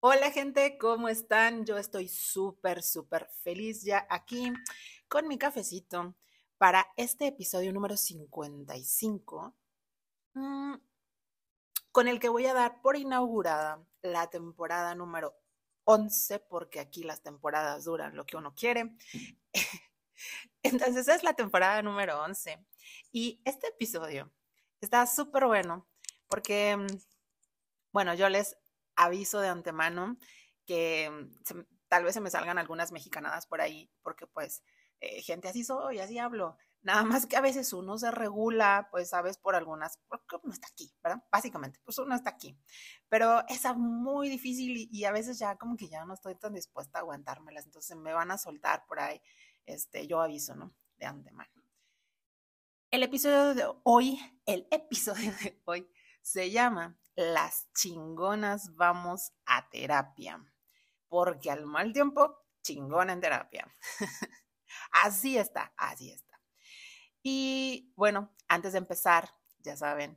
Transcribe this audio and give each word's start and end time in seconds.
Hola 0.00 0.30
gente, 0.30 0.78
¿cómo 0.78 1.08
están? 1.08 1.66
Yo 1.66 1.76
estoy 1.76 2.06
súper, 2.06 2.84
súper 2.84 3.26
feliz 3.42 3.82
ya 3.82 4.06
aquí 4.08 4.52
con 5.08 5.26
mi 5.26 5.38
cafecito 5.38 6.14
para 6.56 6.86
este 6.96 7.26
episodio 7.26 7.72
número 7.72 7.96
55, 7.96 9.56
mm, 10.34 10.74
con 11.90 12.06
el 12.06 12.20
que 12.20 12.28
voy 12.28 12.46
a 12.46 12.54
dar 12.54 12.80
por 12.80 12.96
inaugurada 12.96 13.84
la 14.00 14.30
temporada 14.30 14.94
número 14.94 15.34
11, 15.82 16.38
porque 16.48 16.78
aquí 16.78 17.02
las 17.02 17.20
temporadas 17.20 17.84
duran 17.84 18.14
lo 18.14 18.24
que 18.24 18.36
uno 18.36 18.54
quiere. 18.54 18.96
Entonces 20.62 21.08
es 21.08 21.24
la 21.24 21.34
temporada 21.34 21.82
número 21.82 22.22
11. 22.22 22.64
Y 23.10 23.42
este 23.44 23.66
episodio 23.66 24.30
está 24.80 25.04
súper 25.08 25.46
bueno 25.46 25.88
porque, 26.28 26.76
mm, 26.76 26.86
bueno, 27.90 28.14
yo 28.14 28.28
les 28.28 28.56
aviso 28.98 29.40
de 29.40 29.48
antemano 29.48 30.18
que 30.66 31.08
mm, 31.10 31.60
tal 31.88 32.04
vez 32.04 32.14
se 32.14 32.20
me 32.20 32.30
salgan 32.30 32.58
algunas 32.58 32.92
mexicanadas 32.92 33.46
por 33.46 33.60
ahí, 33.60 33.90
porque 34.02 34.26
pues 34.26 34.62
eh, 35.00 35.22
gente 35.22 35.48
así 35.48 35.64
soy, 35.64 36.00
así 36.00 36.18
hablo. 36.18 36.56
Nada 36.82 37.04
más 37.04 37.26
que 37.26 37.36
a 37.36 37.40
veces 37.40 37.72
uno 37.72 37.98
se 37.98 38.10
regula, 38.10 38.88
pues 38.90 39.10
sabes, 39.10 39.38
por 39.38 39.56
algunas, 39.56 39.98
porque 40.08 40.36
uno 40.42 40.52
está 40.52 40.68
aquí, 40.68 40.92
¿verdad? 41.02 41.22
Básicamente, 41.30 41.80
pues 41.84 41.98
uno 41.98 42.14
está 42.14 42.30
aquí. 42.30 42.56
Pero 43.08 43.42
es 43.48 43.64
muy 43.76 44.28
difícil 44.28 44.76
y, 44.76 44.88
y, 44.92 45.04
a 45.04 45.12
veces 45.12 45.38
ya 45.38 45.56
como 45.56 45.76
que 45.76 45.88
ya 45.88 46.04
no 46.04 46.14
estoy 46.14 46.36
tan 46.36 46.54
dispuesta 46.54 46.98
a 46.98 47.00
aguantármelas, 47.00 47.64
entonces 47.66 47.96
me 47.96 48.12
van 48.12 48.30
a 48.30 48.38
soltar 48.38 48.84
por 48.86 49.00
ahí, 49.00 49.20
este, 49.66 50.06
yo 50.06 50.20
aviso, 50.20 50.54
¿no? 50.54 50.72
De 50.96 51.06
antemano. 51.06 51.50
El 52.90 53.02
episodio 53.02 53.54
de 53.54 53.66
hoy, 53.82 54.18
el 54.46 54.66
episodio 54.70 55.32
de 55.42 55.60
hoy 55.64 55.90
se 56.22 56.50
llama 56.50 56.96
las 57.18 57.66
chingonas 57.72 58.76
vamos 58.76 59.32
a 59.44 59.68
terapia, 59.70 60.40
porque 61.08 61.50
al 61.50 61.66
mal 61.66 61.92
tiempo, 61.92 62.44
chingona 62.62 63.12
en 63.12 63.20
terapia. 63.20 63.66
así 64.92 65.36
está, 65.36 65.74
así 65.76 66.12
está. 66.12 66.40
Y 67.20 67.92
bueno, 67.96 68.32
antes 68.46 68.70
de 68.70 68.78
empezar, 68.78 69.34
ya 69.58 69.76
saben, 69.76 70.16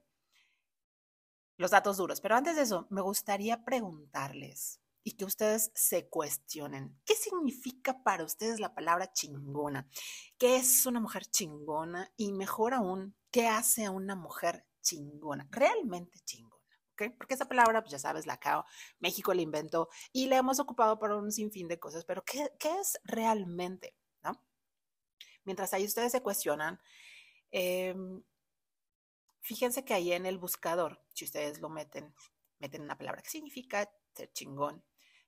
los 1.57 1.72
datos 1.72 1.97
duros, 1.97 2.22
pero 2.22 2.35
antes 2.35 2.55
de 2.55 2.61
eso, 2.61 2.85
me 2.91 3.02
gustaría 3.02 3.66
preguntarles 3.66 4.79
y 5.03 5.13
que 5.13 5.25
ustedes 5.25 5.72
se 5.73 6.07
cuestionen, 6.07 7.02
¿qué 7.03 7.16
significa 7.16 8.03
para 8.03 8.23
ustedes 8.23 8.59
la 8.59 8.75
palabra 8.75 9.11
chingona? 9.11 9.89
¿Qué 10.38 10.57
es 10.57 10.85
una 10.85 10.99
mujer 10.99 11.25
chingona? 11.25 12.13
Y 12.16 12.31
mejor 12.31 12.75
aún, 12.75 13.16
¿qué 13.31 13.47
hace 13.47 13.85
a 13.85 13.91
una 13.91 14.16
mujer 14.16 14.67
chingona? 14.81 15.47
Realmente 15.49 16.19
chingona. 16.25 16.50
Porque 17.09 17.33
esa 17.33 17.47
palabra, 17.47 17.81
pues 17.81 17.91
ya 17.91 17.99
sabes, 17.99 18.25
la 18.25 18.33
acá 18.33 18.66
México 18.99 19.33
la 19.33 19.41
inventó 19.41 19.89
y 20.13 20.27
la 20.27 20.38
hemos 20.38 20.59
ocupado 20.59 20.99
para 20.99 21.16
un 21.17 21.31
sinfín 21.31 21.67
de 21.67 21.80
cosas, 21.80 22.05
pero 22.05 22.23
¿qué, 22.23 22.52
es 22.80 22.99
realmente? 23.03 23.95
¿no? 24.23 24.41
Mientras 25.44 25.73
ahí 25.73 25.85
ustedes 25.85 26.11
se 26.11 26.22
cuestionan, 26.22 26.79
em, 27.52 28.23
fíjense 29.41 29.83
que 29.83 29.94
ahí 29.94 30.13
en 30.13 30.25
el 30.25 30.38
buscador, 30.38 31.03
si 31.13 31.25
ustedes 31.25 31.59
lo 31.59 31.69
meten, 31.69 32.13
meten 32.59 32.83
una 32.83 32.97
palabra 32.97 33.22
que 33.22 33.29
significa 33.29 33.91
ser 34.13 34.31
chingón, 34.33 34.83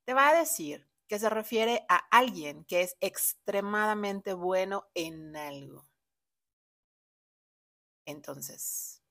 te 0.06 0.14
va 0.14 0.30
a 0.30 0.40
decir 0.40 0.88
que 1.08 1.20
se 1.20 1.30
refiere 1.30 1.86
a 1.90 1.98
alguien 2.12 2.66
que 2.66 2.82
es 2.82 2.98
extremadamente 3.02 4.34
bueno 4.34 4.88
en 4.94 5.36
algo. 5.36 5.88
Entonces, 8.06 9.02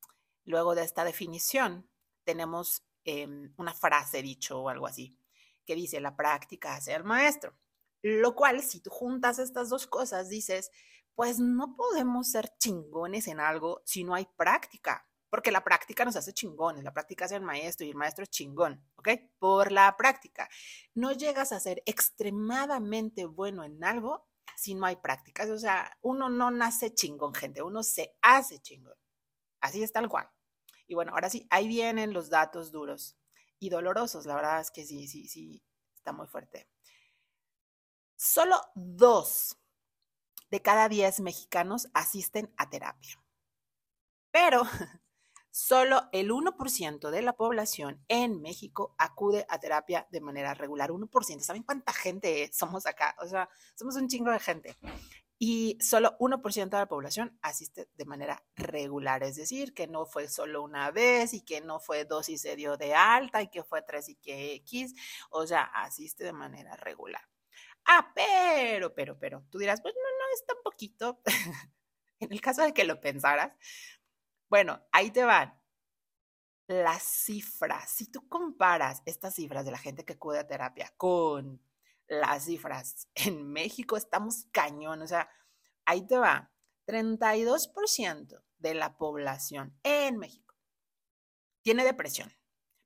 luego 0.45 0.75
de 0.75 0.83
esta 0.83 1.05
definición, 1.05 1.89
tenemos 2.25 2.85
em, 3.05 3.53
una 3.57 3.75
frase 3.75 4.23
dicho 4.23 4.61
o 4.61 4.69
algo 4.69 4.87
así, 4.87 5.17
que 5.65 5.75
dice, 5.75 6.01
la 6.01 6.17
práctica 6.17 6.75
hace 6.75 6.95
al 6.95 7.05
maestro. 7.05 7.55
Lo 8.03 8.35
cual, 8.35 8.63
si 8.63 8.81
tú 8.81 8.91
juntas 8.91 9.39
estas 9.39 9.69
dos 9.69 9.87
cosas, 9.87 10.29
dices, 10.29 10.71
pues 11.15 11.39
no 11.39 11.77
podemos 11.77 12.31
ser 12.31 12.53
chingones 12.59 13.29
en 13.29 13.41
algo 13.41 13.83
si 13.85 14.05
no 14.05 14.15
hay 14.15 14.27
práctica, 14.37 15.07
porque 15.31 15.53
la 15.53 15.65
práctica 15.65 16.05
nos 16.05 16.17
hace 16.17 16.33
chingones, 16.33 16.85
la 16.85 16.93
práctica 16.93 17.27
hace 17.27 17.37
al 17.37 17.43
maestro 17.43 17.87
y 17.87 17.91
el 17.91 17.97
maestro 17.97 18.25
es 18.25 18.31
chingón, 18.31 18.85
¿ok? 18.97 19.09
Por 19.39 19.73
la 19.73 19.97
práctica. 19.97 20.49
No 20.95 21.13
llegas 21.13 21.53
a 21.53 21.61
ser 21.61 21.83
extremadamente 21.87 23.25
bueno 23.25 23.65
en 23.65 23.83
algo 23.85 24.27
si 24.57 24.75
no 24.75 24.87
hay 24.87 24.97
prácticas, 24.97 25.49
o 25.49 25.59
sea, 25.59 25.97
uno 26.03 26.29
no 26.29 26.51
nace 26.51 26.93
chingón, 26.95 27.35
gente, 27.35 27.63
uno 27.63 27.83
se 27.83 28.15
hace 28.21 28.61
chingón. 28.61 28.95
Así 29.61 29.83
es 29.83 29.93
tal 29.93 30.09
cual. 30.09 30.29
Y 30.93 30.95
bueno, 30.95 31.13
ahora 31.15 31.31
sí, 31.31 31.47
ahí 31.49 31.69
vienen 31.69 32.13
los 32.13 32.29
datos 32.29 32.71
duros 32.71 33.17
y 33.59 33.71
dolorosos. 33.71 34.27
La 34.27 34.35
verdad 34.35 34.61
es 34.61 34.71
que 34.71 34.85
sí, 34.85 35.09
sí, 35.09 35.27
sí, 35.27 35.65
está 35.95 36.13
muy 36.13 36.27
fuerte. 36.27 36.69
Solo 38.15 38.61
dos 38.75 39.57
de 40.51 40.61
cada 40.61 40.91
diez 40.91 41.21
mexicanos 41.21 41.89
asisten 41.95 42.53
a 42.59 42.69
terapia. 42.69 43.25
Pero 44.31 44.65
solo 45.51 46.11
el 46.13 46.31
1% 46.31 47.09
de 47.09 47.23
la 47.23 47.33
población 47.33 48.05
en 48.09 48.43
México 48.43 48.95
acude 48.99 49.47
a 49.49 49.61
terapia 49.61 50.07
de 50.11 50.21
manera 50.21 50.53
regular. 50.53 50.91
1%. 50.91 51.41
¿Saben 51.41 51.63
cuánta 51.63 51.95
gente 51.95 52.51
somos 52.53 52.85
acá? 52.85 53.17
O 53.23 53.27
sea, 53.27 53.49
somos 53.77 53.97
un 53.97 54.09
chingo 54.09 54.31
de 54.31 54.41
gente 54.41 54.77
y 55.45 55.77
solo 55.81 56.17
1% 56.21 56.71
de 56.71 56.79
la 56.79 56.87
población 56.87 57.37
asiste 57.43 57.89
de 57.97 58.05
manera 58.05 58.45
regular, 58.55 59.25
es 59.25 59.35
decir, 59.35 59.75
que 59.75 59.89
no 59.89 60.07
fue 60.07 60.29
solo 60.29 60.63
una 60.63 60.93
vez 60.93 61.35
y 61.35 61.41
que 61.41 61.61
no 61.61 61.81
fue 61.81 62.05
dos 62.05 62.29
y 62.29 62.39
se 62.39 62.55
dio 62.55 62.77
de 62.77 62.95
alta 62.95 63.43
y 63.43 63.49
que 63.49 63.65
fue 63.65 63.83
tres 63.83 64.09
y 64.09 64.15
que 64.15 64.55
X, 64.55 64.95
o 65.31 65.45
sea, 65.45 65.65
asiste 65.65 66.23
de 66.23 66.33
manera 66.33 66.77
regular. 66.77 67.29
Ah, 67.85 68.13
pero, 68.15 68.95
pero, 68.95 69.19
pero, 69.19 69.45
tú 69.51 69.59
dirás, 69.59 69.81
pues 69.83 69.95
no, 69.97 70.01
no, 70.01 70.33
es 70.33 70.47
tan 70.47 70.59
poquito. 70.63 71.21
en 72.21 72.31
el 72.33 72.41
caso 72.41 72.63
de 72.63 72.73
que 72.73 72.85
lo 72.85 73.01
pensaras, 73.01 73.51
bueno, 74.49 74.81
ahí 74.93 75.11
te 75.11 75.25
van 75.25 75.61
las 76.69 77.03
cifras. 77.03 77.91
Si 77.91 78.13
tú 78.13 78.29
comparas 78.29 79.03
estas 79.07 79.35
cifras 79.35 79.65
de 79.65 79.73
la 79.73 79.79
gente 79.79 80.05
que 80.05 80.13
acude 80.13 80.39
a 80.39 80.47
terapia 80.47 80.95
con 80.97 81.61
las 82.21 82.45
cifras. 82.45 83.09
En 83.15 83.53
México 83.53 83.97
estamos 83.97 84.47
cañón, 84.53 85.03
o 85.03 85.07
sea, 85.07 85.29
ahí 85.85 86.07
te 86.07 86.17
va. 86.17 86.51
32% 86.87 88.43
de 88.59 88.75
la 88.75 88.97
población 88.97 89.79
en 89.83 90.19
México 90.19 90.53
tiene 91.63 91.85
depresión. 91.85 92.33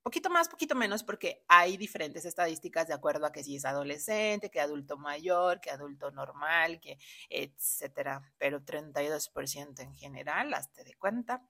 Poquito 0.03 0.29
más, 0.29 0.47
poquito 0.47 0.73
menos, 0.73 1.03
porque 1.03 1.43
hay 1.49 1.75
diferentes 1.75 2.23
estadísticas 2.23 2.87
de 2.87 2.93
acuerdo 2.93 3.25
a 3.25 3.31
que 3.33 3.43
si 3.43 3.57
es 3.57 3.65
adolescente, 3.65 4.49
que 4.49 4.61
adulto 4.61 4.97
mayor, 4.97 5.59
que 5.59 5.69
adulto 5.69 6.11
normal, 6.11 6.79
que 6.79 6.97
etcétera. 7.29 8.21
Pero 8.37 8.61
32% 8.63 9.81
en 9.81 9.93
general, 9.95 10.53
hazte 10.53 10.85
de 10.85 10.93
cuenta. 10.93 11.45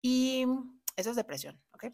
Y 0.00 0.46
eso 0.94 1.10
es 1.10 1.16
depresión, 1.16 1.60
¿ok? 1.72 1.86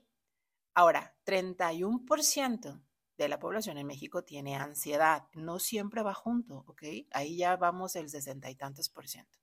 Ahora, 0.75 1.17
31% 1.25 2.83
de 3.17 3.29
la 3.29 3.39
población 3.39 3.79
en 3.79 3.87
México 3.87 4.25
tiene 4.25 4.57
ansiedad. 4.57 5.29
No 5.35 5.59
siempre 5.59 6.03
va 6.03 6.15
junto, 6.15 6.65
¿ok? 6.67 6.83
Ahí 7.13 7.37
ya 7.37 7.57
vamos 7.57 7.97
el 7.97 8.09
sesenta 8.09 8.51
y 8.51 8.57
tantos 8.57 8.89
por 8.89 9.09
ciento. 9.09 9.39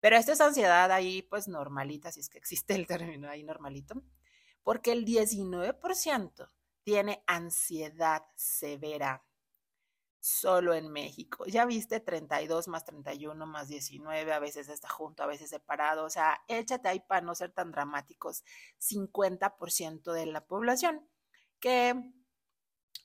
Pero 0.00 0.16
esta 0.16 0.32
es 0.32 0.40
ansiedad 0.40 0.92
ahí, 0.92 1.22
pues 1.22 1.48
normalita, 1.48 2.12
si 2.12 2.20
es 2.20 2.28
que 2.28 2.38
existe 2.38 2.74
el 2.74 2.86
término 2.86 3.28
ahí 3.28 3.42
normalito, 3.42 4.02
porque 4.62 4.92
el 4.92 5.06
19% 5.06 6.50
tiene 6.82 7.24
ansiedad 7.26 8.22
severa 8.36 9.24
solo 10.20 10.72
en 10.74 10.90
México. 10.90 11.44
Ya 11.46 11.66
viste 11.66 12.00
32 12.00 12.68
más 12.68 12.84
31 12.84 13.46
más 13.46 13.68
19, 13.68 14.32
a 14.32 14.38
veces 14.38 14.68
está 14.68 14.88
junto, 14.88 15.22
a 15.22 15.26
veces 15.26 15.50
separado. 15.50 16.04
O 16.04 16.10
sea, 16.10 16.42
échate 16.48 16.88
ahí 16.88 17.00
para 17.00 17.20
no 17.20 17.34
ser 17.34 17.52
tan 17.52 17.72
dramáticos, 17.72 18.42
50% 18.78 20.12
de 20.12 20.26
la 20.26 20.46
población, 20.46 21.06
que 21.60 21.94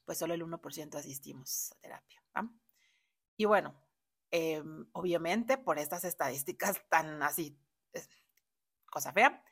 pues 0.10 0.18
solo 0.18 0.34
el 0.34 0.42
1% 0.42 0.96
asistimos 0.96 1.72
a 1.72 1.82
terapia. 1.82 2.20
Y 3.38 3.46
bueno, 3.46 3.80
em, 4.32 4.90
obviamente 4.94 5.60
por 5.60 5.78
estas 5.78 6.04
estadísticas 6.04 6.82
tan 6.90 7.22
así, 7.22 7.56
cosa 8.88 9.14
fea, 9.14 9.44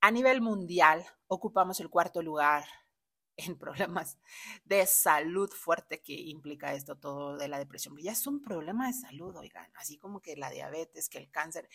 a 0.00 0.12
nivel 0.12 0.40
mundial 0.40 1.04
ocupamos 1.26 1.80
el 1.80 1.90
cuarto 1.90 2.22
lugar 2.22 2.64
en 3.36 3.58
problemas 3.58 4.18
de 4.64 4.86
salud 4.86 5.50
fuerte 5.50 6.00
que 6.00 6.12
implica 6.12 6.74
esto 6.74 6.96
todo 6.96 7.36
de 7.36 7.48
la 7.48 7.58
depresión. 7.58 7.96
Ya 7.98 8.12
es 8.12 8.24
un 8.28 8.40
problema 8.40 8.86
de 8.86 8.92
salud, 8.92 9.34
oigan, 9.34 9.68
así 9.74 9.98
como 9.98 10.22
que 10.22 10.36
la 10.36 10.48
diabetes, 10.48 11.08
que 11.08 11.18
el 11.18 11.28
cáncer 11.28 11.68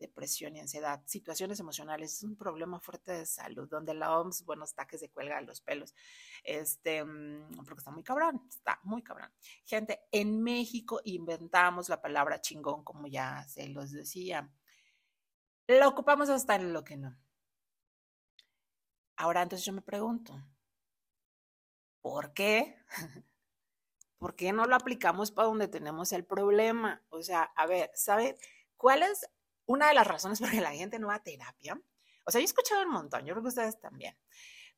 depresión 0.00 0.56
y 0.56 0.60
ansiedad, 0.60 1.02
situaciones 1.06 1.60
emocionales, 1.60 2.14
es 2.14 2.22
un 2.24 2.36
problema 2.36 2.80
fuerte 2.80 3.12
de 3.12 3.26
salud, 3.26 3.68
donde 3.68 3.94
la 3.94 4.18
OMS, 4.18 4.44
bueno, 4.44 4.64
está 4.64 4.86
que 4.86 4.98
se 4.98 5.10
cuelga 5.10 5.40
los 5.42 5.60
pelos, 5.60 5.94
este, 6.42 7.04
mm, 7.04 7.64
porque 7.64 7.78
está 7.78 7.92
muy 7.92 8.02
cabrón, 8.02 8.42
está 8.48 8.80
muy 8.82 9.02
cabrón. 9.02 9.30
Gente, 9.64 10.00
en 10.10 10.42
México 10.42 11.00
inventamos 11.04 11.88
la 11.88 12.00
palabra 12.00 12.40
chingón, 12.40 12.82
como 12.82 13.06
ya 13.06 13.44
se 13.46 13.68
los 13.68 13.92
decía. 13.92 14.50
La 15.68 15.86
ocupamos 15.86 16.28
hasta 16.28 16.56
en 16.56 16.72
lo 16.72 16.82
que 16.82 16.96
no. 16.96 17.16
Ahora, 19.16 19.42
entonces 19.42 19.64
yo 19.64 19.72
me 19.72 19.82
pregunto, 19.82 20.34
¿Por 22.00 22.32
qué? 22.32 22.76
¿Por 24.18 24.34
qué 24.36 24.52
no 24.52 24.66
lo 24.66 24.76
aplicamos 24.76 25.30
para 25.30 25.48
donde 25.48 25.68
tenemos 25.68 26.12
el 26.12 26.24
problema? 26.24 27.02
O 27.10 27.22
sea, 27.22 27.42
a 27.56 27.66
ver, 27.66 27.90
¿sabe 27.94 28.36
cuál 28.76 29.02
es 29.02 29.28
una 29.70 29.86
de 29.86 29.94
las 29.94 30.06
razones 30.06 30.40
por 30.40 30.50
que 30.50 30.60
la 30.60 30.72
gente 30.72 30.98
no 30.98 31.08
va 31.08 31.14
a 31.14 31.22
terapia? 31.22 31.80
O 32.24 32.30
sea, 32.30 32.40
yo 32.40 32.42
he 32.42 32.44
escuchado 32.44 32.82
un 32.82 32.90
montón, 32.90 33.24
yo 33.24 33.34
creo 33.34 33.42
que 33.42 33.50
ustedes 33.50 33.80
también. 33.80 34.16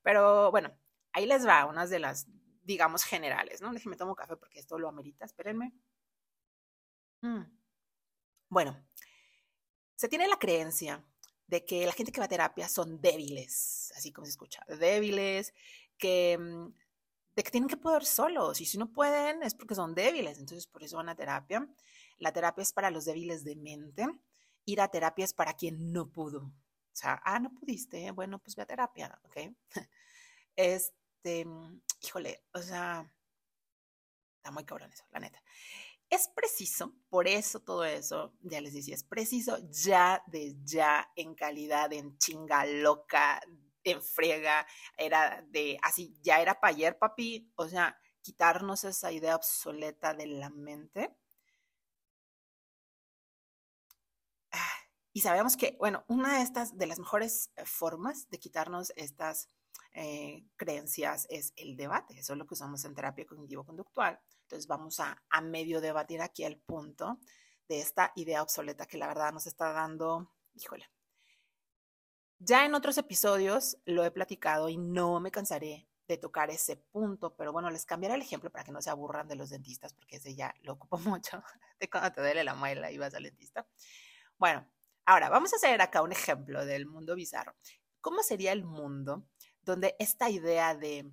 Pero 0.02 0.50
bueno, 0.50 0.70
ahí 1.12 1.24
les 1.24 1.46
va 1.46 1.64
unas 1.64 1.88
de 1.88 1.98
las, 1.98 2.26
digamos, 2.62 3.02
generales, 3.02 3.62
¿no? 3.62 3.72
Déjenme 3.72 3.96
tomo 3.96 4.14
café 4.14 4.36
porque 4.36 4.60
esto 4.60 4.78
lo 4.78 4.88
amerita, 4.88 5.24
espérenme. 5.24 5.72
Mm. 7.22 7.44
Bueno, 8.50 8.86
se 9.96 10.08
tiene 10.08 10.28
la 10.28 10.38
creencia 10.38 11.02
de 11.46 11.64
que 11.64 11.86
la 11.86 11.92
gente 11.92 12.12
que 12.12 12.20
va 12.20 12.26
a 12.26 12.28
terapia 12.28 12.68
son 12.68 13.00
débiles, 13.00 13.92
así 13.96 14.12
como 14.12 14.26
se 14.26 14.32
escucha, 14.32 14.62
débiles, 14.68 15.54
que, 15.96 16.36
mm, 16.38 16.66
que 17.34 17.50
tienen 17.50 17.68
que 17.68 17.78
poder 17.78 18.04
solos 18.04 18.60
y 18.60 18.66
si 18.66 18.76
no 18.76 18.92
pueden 18.92 19.42
es 19.42 19.54
porque 19.54 19.74
son 19.74 19.94
débiles, 19.94 20.38
entonces 20.38 20.66
por 20.66 20.82
eso 20.82 20.98
van 20.98 21.08
a 21.08 21.16
terapia. 21.16 21.66
La 22.18 22.32
terapia 22.32 22.60
es 22.60 22.74
para 22.74 22.90
los 22.90 23.06
débiles 23.06 23.42
de 23.42 23.56
mente, 23.56 24.06
ir 24.64 24.80
a 24.80 24.88
terapia 24.88 25.24
es 25.24 25.32
para 25.32 25.54
quien 25.54 25.92
no 25.92 26.10
pudo. 26.10 26.40
O 26.92 26.94
sea, 26.94 27.20
ah, 27.24 27.38
no 27.38 27.52
pudiste, 27.52 28.10
bueno, 28.10 28.38
pues 28.38 28.54
ve 28.54 28.62
a 28.62 28.66
terapia, 28.66 29.18
¿ok? 29.24 29.36
Este, 30.54 31.46
híjole, 32.02 32.44
o 32.52 32.60
sea, 32.60 33.10
está 34.36 34.50
muy 34.50 34.64
cabrón 34.64 34.92
eso, 34.92 35.04
la 35.10 35.20
neta. 35.20 35.42
Es 36.10 36.28
preciso, 36.28 36.94
por 37.08 37.26
eso 37.26 37.60
todo 37.60 37.86
eso, 37.86 38.34
ya 38.42 38.60
les 38.60 38.74
decía, 38.74 38.94
es 38.94 39.02
preciso 39.02 39.56
ya 39.70 40.22
de 40.26 40.54
ya 40.62 41.10
en 41.16 41.34
calidad, 41.34 41.90
en 41.94 42.18
chinga 42.18 42.66
loca, 42.66 43.40
en 43.82 44.02
friega, 44.02 44.66
era 44.98 45.42
de 45.48 45.78
así, 45.82 46.14
ya 46.20 46.42
era 46.42 46.60
para 46.60 46.74
ayer, 46.74 46.98
papi, 46.98 47.50
o 47.56 47.66
sea, 47.66 47.96
quitarnos 48.20 48.84
esa 48.84 49.10
idea 49.10 49.36
obsoleta 49.36 50.12
de 50.12 50.26
la 50.26 50.50
mente. 50.50 51.16
Y 55.12 55.20
sabemos 55.20 55.56
que, 55.56 55.76
bueno, 55.78 56.04
una 56.08 56.38
de 56.38 56.42
estas, 56.42 56.76
de 56.76 56.86
las 56.86 56.98
mejores 56.98 57.50
eh, 57.56 57.64
formas 57.64 58.28
de 58.30 58.38
quitarnos 58.38 58.92
estas 58.96 59.48
eh, 59.94 60.44
creencias 60.56 61.26
es 61.28 61.52
el 61.56 61.76
debate. 61.76 62.18
Eso 62.18 62.32
es 62.32 62.38
lo 62.38 62.46
que 62.46 62.54
usamos 62.54 62.84
en 62.84 62.94
terapia 62.94 63.26
cognitivo-conductual. 63.26 64.18
Entonces 64.42 64.66
vamos 64.66 65.00
a, 65.00 65.22
a 65.28 65.40
medio 65.42 65.80
debatir 65.80 66.22
aquí 66.22 66.44
el 66.44 66.58
punto 66.58 67.18
de 67.68 67.80
esta 67.80 68.12
idea 68.16 68.42
obsoleta 68.42 68.86
que 68.86 68.96
la 68.96 69.06
verdad 69.06 69.32
nos 69.32 69.46
está 69.46 69.72
dando, 69.72 70.32
híjole. 70.54 70.90
Ya 72.38 72.64
en 72.64 72.74
otros 72.74 72.98
episodios 72.98 73.78
lo 73.84 74.04
he 74.04 74.10
platicado 74.10 74.68
y 74.68 74.76
no 74.76 75.20
me 75.20 75.30
cansaré 75.30 75.88
de 76.08 76.16
tocar 76.16 76.50
ese 76.50 76.76
punto, 76.76 77.36
pero 77.36 77.52
bueno, 77.52 77.70
les 77.70 77.86
cambiaré 77.86 78.16
el 78.16 78.22
ejemplo 78.22 78.50
para 78.50 78.64
que 78.64 78.72
no 78.72 78.82
se 78.82 78.90
aburran 78.90 79.28
de 79.28 79.36
los 79.36 79.50
dentistas, 79.50 79.94
porque 79.94 80.16
ese 80.16 80.34
ya 80.34 80.54
lo 80.62 80.72
ocupo 80.72 80.98
mucho, 81.20 81.42
de 81.78 81.88
cuando 81.88 82.12
te 82.12 82.20
duele 82.20 82.44
la 82.44 82.54
muela 82.54 82.90
y 82.90 82.98
vas 82.98 83.14
al 83.14 83.24
dentista. 83.24 83.66
Bueno, 84.38 84.66
ahora 85.06 85.28
vamos 85.28 85.52
a 85.52 85.56
hacer 85.56 85.80
acá 85.80 86.02
un 86.02 86.12
ejemplo 86.12 86.64
del 86.64 86.86
mundo 86.86 87.14
bizarro. 87.14 87.54
¿Cómo 88.00 88.22
sería 88.22 88.52
el 88.52 88.64
mundo 88.64 89.24
donde 89.62 89.96
esta 89.98 90.30
idea 90.30 90.74
de 90.74 91.12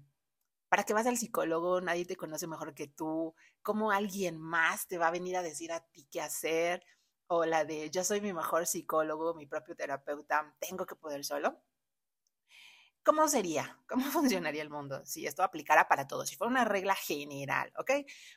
¿Para 0.70 0.84
qué 0.84 0.94
vas 0.94 1.08
al 1.08 1.18
psicólogo? 1.18 1.82
Nadie 1.82 2.06
te 2.06 2.16
conoce 2.16 2.46
mejor 2.48 2.76
que 2.76 2.88
tú. 2.88 3.34
¿Cómo 3.64 3.92
alguien 3.92 4.38
más 4.38 4.88
te 4.88 5.00
va 5.00 5.08
a 5.08 5.12
venir 5.12 5.36
a 5.36 5.42
decir 5.42 5.72
a 5.72 5.80
ti 5.80 6.08
qué 6.12 6.22
hacer? 6.22 6.86
O 7.28 7.44
la 7.46 7.66
de 7.66 7.90
yo 7.90 8.04
soy 8.04 8.22
mi 8.22 8.34
mejor 8.34 8.68
psicólogo, 8.68 9.34
mi 9.34 9.48
propio 9.48 9.76
terapeuta, 9.76 10.56
tengo 10.60 10.86
que 10.86 10.96
poder 10.96 11.26
solo. 11.26 11.60
¿Cómo 13.04 13.28
sería? 13.28 13.80
¿Cómo 13.88 14.04
funcionaría 14.12 14.62
el 14.62 14.70
mundo 14.70 15.04
si 15.06 15.26
esto 15.26 15.42
aplicara 15.42 15.88
para 15.88 16.08
todos? 16.08 16.30
Si 16.30 16.36
fuera 16.36 16.52
una 16.52 16.66
regla 16.66 16.94
general, 16.94 17.72
¿ok? 17.78 17.92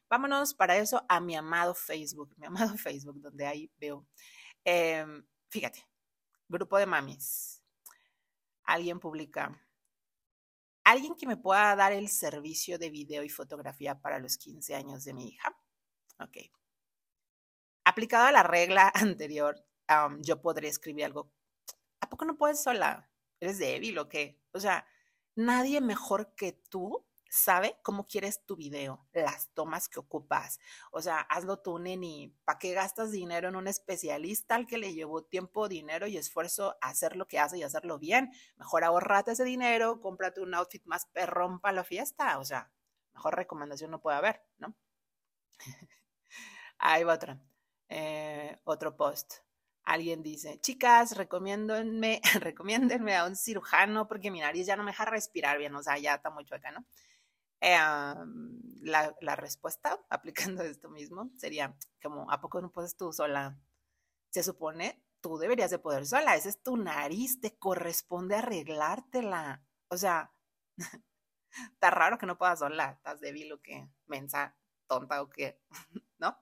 Vámonos 0.09 0.55
para 0.55 0.79
eso 0.79 1.05
a 1.09 1.21
mi 1.21 1.37
amado 1.37 1.75
Facebook, 1.75 2.35
mi 2.39 2.47
amado 2.47 2.77
Facebook, 2.79 3.21
donde 3.21 3.47
ahí 3.47 3.71
veo. 3.79 4.07
Em, 4.65 5.23
fíjate, 5.53 5.87
grupo 6.49 6.79
de 6.79 6.87
mamis. 6.87 7.63
Alguien 8.65 8.99
publica, 8.99 9.63
alguien 10.83 11.15
que 11.15 11.27
me 11.27 11.37
pueda 11.37 11.77
dar 11.77 11.93
el 11.93 12.09
servicio 12.09 12.79
de 12.79 12.89
video 12.89 13.23
y 13.23 13.29
fotografía 13.29 14.01
para 14.01 14.19
los 14.19 14.39
15 14.39 14.75
años 14.75 15.05
de 15.05 15.13
mi 15.13 15.29
hija. 15.29 15.55
Ok. 16.21 16.39
Aplicado 17.85 18.29
a 18.29 18.33
la 18.33 18.43
regla 18.43 18.91
anterior, 18.95 19.63
yo 20.21 20.41
podría 20.41 20.71
escribir 20.71 21.05
algo. 21.05 21.31
¿A 22.01 22.09
poco 22.09 22.25
no 22.25 22.39
puedes 22.39 22.63
sola? 22.63 23.11
¿Eres 23.39 23.59
débil 23.59 23.99
o 23.99 24.09
qué? 24.09 24.41
O 24.53 24.61
sea, 24.61 24.87
nadie 25.35 25.83
mejor 25.83 26.35
que 26.35 26.53
tú 26.53 27.07
sabe 27.33 27.79
cómo 27.83 28.07
quieres 28.07 28.45
tu 28.45 28.57
video, 28.57 29.09
las 29.15 29.49
tomas 29.55 29.89
que 29.89 29.99
ocupas. 29.99 30.61
O 30.91 31.01
sea, 31.01 31.21
hazlo 31.21 31.61
tú, 31.61 31.79
neni. 31.79 32.37
¿Para 32.45 32.59
qué 32.59 32.75
gastas 32.75 33.11
dinero 33.11 33.49
en 33.49 33.57
un 33.57 33.69
especialista 33.69 34.55
al 34.55 34.67
que 34.67 34.77
le 34.77 34.93
llevó 34.93 35.25
tiempo, 35.25 35.67
dinero 35.67 36.07
y 36.07 36.19
esfuerzo 36.19 36.77
a 36.83 36.91
hacer 36.91 37.17
lo 37.17 37.27
que 37.27 37.39
hace 37.39 37.57
y 37.57 37.63
hacerlo 37.63 37.99
bien? 37.99 38.31
Mejor 38.59 38.85
ahorrate 38.85 39.33
ese 39.33 39.45
dinero, 39.45 40.03
cómprate 40.03 40.43
un 40.43 40.53
outfit 40.55 40.85
más 40.85 41.07
perrón 41.07 41.59
para 41.59 41.77
la 41.77 41.85
fiesta. 41.85 42.39
O 42.39 42.45
sea, 42.45 42.71
mejor 43.15 43.35
recomendación 43.35 43.91
no 43.91 44.03
puede 44.03 44.19
haber, 44.19 44.43
¿no? 44.59 44.75
Ahí 46.79 47.03
va 47.03 47.15
otra. 47.15 47.41
Eh, 47.89 48.61
otro 48.65 48.95
post. 48.95 49.37
Alguien 49.85 50.23
dice, 50.23 50.61
chicas, 50.61 51.17
recomiéndenme, 51.17 52.21
recomiéndenme 52.41 53.17
a 53.17 53.25
un 53.25 53.37
cirujano 53.37 54.07
porque 54.07 54.31
mi 54.31 54.41
nariz 54.41 54.67
ya 54.67 54.77
no 54.77 54.83
me 54.83 54.91
deja 54.91 55.07
respirar 55.07 55.57
bien, 55.57 55.75
o 55.75 55.83
sea, 55.83 55.97
ya 55.97 56.17
está 56.17 56.29
muy 56.29 56.45
chueca, 56.45 56.71
¿no? 56.71 56.85
La, 57.63 59.17
la, 59.21 59.37
respuesta, 59.37 59.99
aplicando 60.11 60.63
esto 60.63 60.91
mismo, 60.91 61.31
sería 61.37 61.77
como, 62.03 62.31
¿a 62.31 62.41
poco 62.41 62.61
no 62.61 62.73
puedes 62.73 62.97
tú 62.97 63.13
sola? 63.13 63.59
Se 64.31 64.43
supone, 64.43 65.05
tú 65.21 65.39
deberías 65.39 65.71
de 65.71 65.79
poder 65.79 66.07
sola, 66.07 66.35
esa 66.35 66.49
es 66.49 66.63
tu 66.63 66.77
nariz, 66.77 67.41
te 67.41 67.57
corresponde 67.57 68.37
arreglártela. 68.37 69.65
O 69.89 69.97
sea, 69.97 70.33
está 71.73 71.91
raro 71.91 72.19
que 72.19 72.27
no 72.27 72.39
puedas 72.39 72.59
sola, 72.59 72.93
estás 72.93 73.21
débil 73.21 73.53
o 73.53 73.63
qué, 73.63 73.89
mensa, 74.07 74.57
tonta 74.89 75.23
o 75.23 75.29
qué, 75.31 75.61
¿no? 76.19 76.42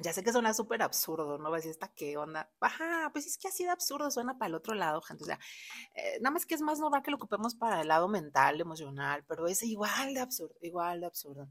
Ya 0.00 0.12
sé 0.12 0.22
que 0.22 0.32
suena 0.32 0.54
súper 0.54 0.82
absurdo, 0.82 1.38
¿no? 1.38 1.50
Va 1.50 1.56
a 1.56 1.58
decir, 1.58 1.72
¿esta 1.72 1.88
qué 1.88 2.16
onda? 2.16 2.48
Ajá, 2.60 3.10
pues 3.12 3.26
es 3.26 3.36
que 3.36 3.48
así 3.48 3.64
de 3.64 3.70
absurdo 3.70 4.10
suena 4.12 4.38
para 4.38 4.48
el 4.48 4.54
otro 4.54 4.74
lado, 4.74 5.00
gente. 5.02 5.24
O 5.24 5.26
sea, 5.26 5.40
eh, 5.94 6.18
nada 6.20 6.32
más 6.32 6.46
que 6.46 6.54
es 6.54 6.60
más 6.60 6.78
normal 6.78 7.02
que 7.02 7.10
lo 7.10 7.16
ocupemos 7.16 7.56
para 7.56 7.80
el 7.80 7.88
lado 7.88 8.06
mental, 8.06 8.60
emocional, 8.60 9.24
pero 9.26 9.48
es 9.48 9.62
igual 9.64 10.14
de 10.14 10.20
absurdo, 10.20 10.54
igual 10.62 11.00
de 11.00 11.06
absurdo. 11.06 11.48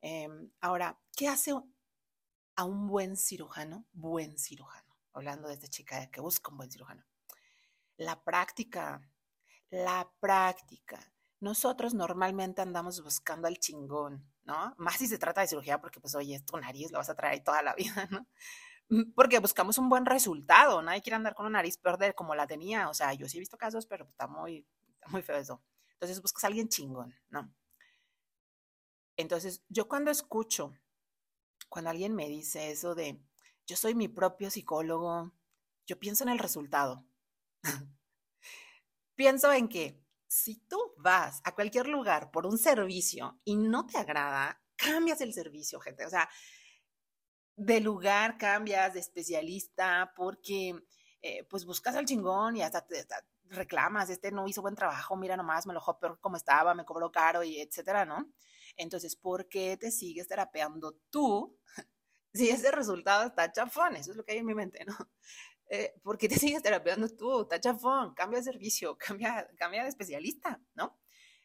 Em, 0.00 0.50
ahora, 0.60 0.98
¿qué 1.16 1.28
hace 1.28 1.52
a 2.56 2.64
un 2.64 2.88
buen 2.88 3.16
cirujano? 3.16 3.86
Buen 3.92 4.36
cirujano. 4.36 4.96
Hablando 5.12 5.48
de 5.48 5.54
esta 5.54 5.68
chica 5.68 6.10
que 6.10 6.20
busca 6.20 6.50
un 6.50 6.58
buen 6.58 6.70
cirujano. 6.70 7.04
La 7.96 8.22
práctica, 8.24 9.00
la 9.70 10.10
práctica. 10.20 11.12
Nosotros 11.40 11.94
normalmente 11.94 12.62
andamos 12.62 13.02
buscando 13.02 13.46
al 13.46 13.58
chingón, 13.58 14.28
¿no? 14.46 14.74
Más 14.78 14.96
si 14.96 15.08
se 15.08 15.18
trata 15.18 15.40
de 15.40 15.48
cirugía, 15.48 15.80
porque 15.80 16.00
pues, 16.00 16.14
oye, 16.14 16.36
es 16.36 16.44
tu 16.44 16.56
nariz, 16.56 16.90
lo 16.92 16.98
vas 16.98 17.10
a 17.10 17.14
traer 17.14 17.34
ahí 17.34 17.40
toda 17.42 17.62
la 17.62 17.74
vida, 17.74 18.08
¿no? 18.10 18.26
Mm, 18.88 19.12
porque 19.14 19.40
buscamos 19.40 19.78
un 19.78 19.88
buen 19.88 20.06
resultado, 20.06 20.80
nadie 20.80 21.02
quiere 21.02 21.16
andar 21.16 21.34
con 21.34 21.46
una 21.46 21.58
nariz 21.58 21.76
peor 21.76 21.98
de 21.98 22.14
como 22.14 22.34
la 22.34 22.46
tenía, 22.46 22.88
o 22.88 22.94
sea, 22.94 23.12
yo 23.14 23.28
sí 23.28 23.38
he 23.38 23.40
visto 23.40 23.58
casos, 23.58 23.86
pero 23.86 24.06
está 24.06 24.28
muy, 24.28 24.66
muy 25.08 25.22
feo 25.22 25.36
eso. 25.36 25.62
Entonces 25.94 26.22
buscas 26.22 26.44
a 26.44 26.46
alguien 26.46 26.68
chingón, 26.68 27.14
¿no? 27.28 27.52
Entonces, 29.16 29.62
yo 29.68 29.88
cuando 29.88 30.10
escucho, 30.10 30.72
cuando 31.68 31.90
alguien 31.90 32.14
me 32.14 32.28
dice 32.28 32.70
eso 32.70 32.94
de, 32.94 33.20
yo 33.66 33.76
soy 33.76 33.94
mi 33.94 34.08
propio 34.08 34.50
psicólogo, 34.50 35.32
yo 35.86 35.98
pienso 35.98 36.22
en 36.22 36.30
el 36.30 36.38
resultado. 36.38 37.04
pienso 39.16 39.52
en 39.52 39.68
que 39.68 40.05
si 40.28 40.56
tú 40.68 40.78
vas 40.98 41.40
a 41.44 41.54
cualquier 41.54 41.88
lugar 41.88 42.30
por 42.30 42.46
un 42.46 42.58
servicio 42.58 43.40
y 43.44 43.56
no 43.56 43.86
te 43.86 43.98
agrada, 43.98 44.60
cambias 44.76 45.20
el 45.20 45.32
servicio, 45.32 45.80
gente. 45.80 46.04
O 46.06 46.10
sea, 46.10 46.28
de 47.56 47.80
lugar 47.80 48.36
cambias, 48.36 48.94
de 48.94 49.00
especialista, 49.00 50.12
porque 50.14 50.74
eh, 51.22 51.44
pues 51.44 51.64
buscas 51.64 51.96
al 51.96 52.04
chingón 52.04 52.56
y 52.56 52.62
hasta 52.62 52.86
te 52.86 53.06
reclamas, 53.48 54.10
este 54.10 54.30
no 54.32 54.46
hizo 54.46 54.60
buen 54.62 54.74
trabajo, 54.74 55.16
mira 55.16 55.36
nomás, 55.36 55.66
me 55.66 55.72
lo 55.72 55.80
dejó 55.80 55.98
como 56.20 56.36
estaba, 56.36 56.74
me 56.74 56.84
cobró 56.84 57.10
caro 57.10 57.42
y 57.42 57.60
etcétera, 57.60 58.04
¿no? 58.04 58.32
Entonces, 58.76 59.16
¿por 59.16 59.48
qué 59.48 59.76
te 59.76 59.90
sigues 59.90 60.28
terapeando 60.28 60.98
tú 61.10 61.58
si 62.34 62.50
ese 62.50 62.70
resultado 62.70 63.26
está 63.26 63.50
chafón? 63.50 63.96
Eso 63.96 64.10
es 64.10 64.16
lo 64.16 64.24
que 64.24 64.32
hay 64.32 64.38
en 64.38 64.46
mi 64.46 64.54
mente, 64.54 64.84
¿no? 64.84 64.96
Eh, 65.68 65.94
¿por 66.02 66.18
qué 66.18 66.28
te 66.28 66.36
sigues 66.38 66.62
terapeando 66.62 67.08
tú? 67.08 67.42
Está 67.42 67.60
chafón, 67.60 68.14
cambia 68.14 68.38
de 68.38 68.44
servicio, 68.44 68.96
cambia, 68.98 69.48
cambia 69.56 69.82
de 69.82 69.88
especialista, 69.88 70.60
¿no? 70.74 70.98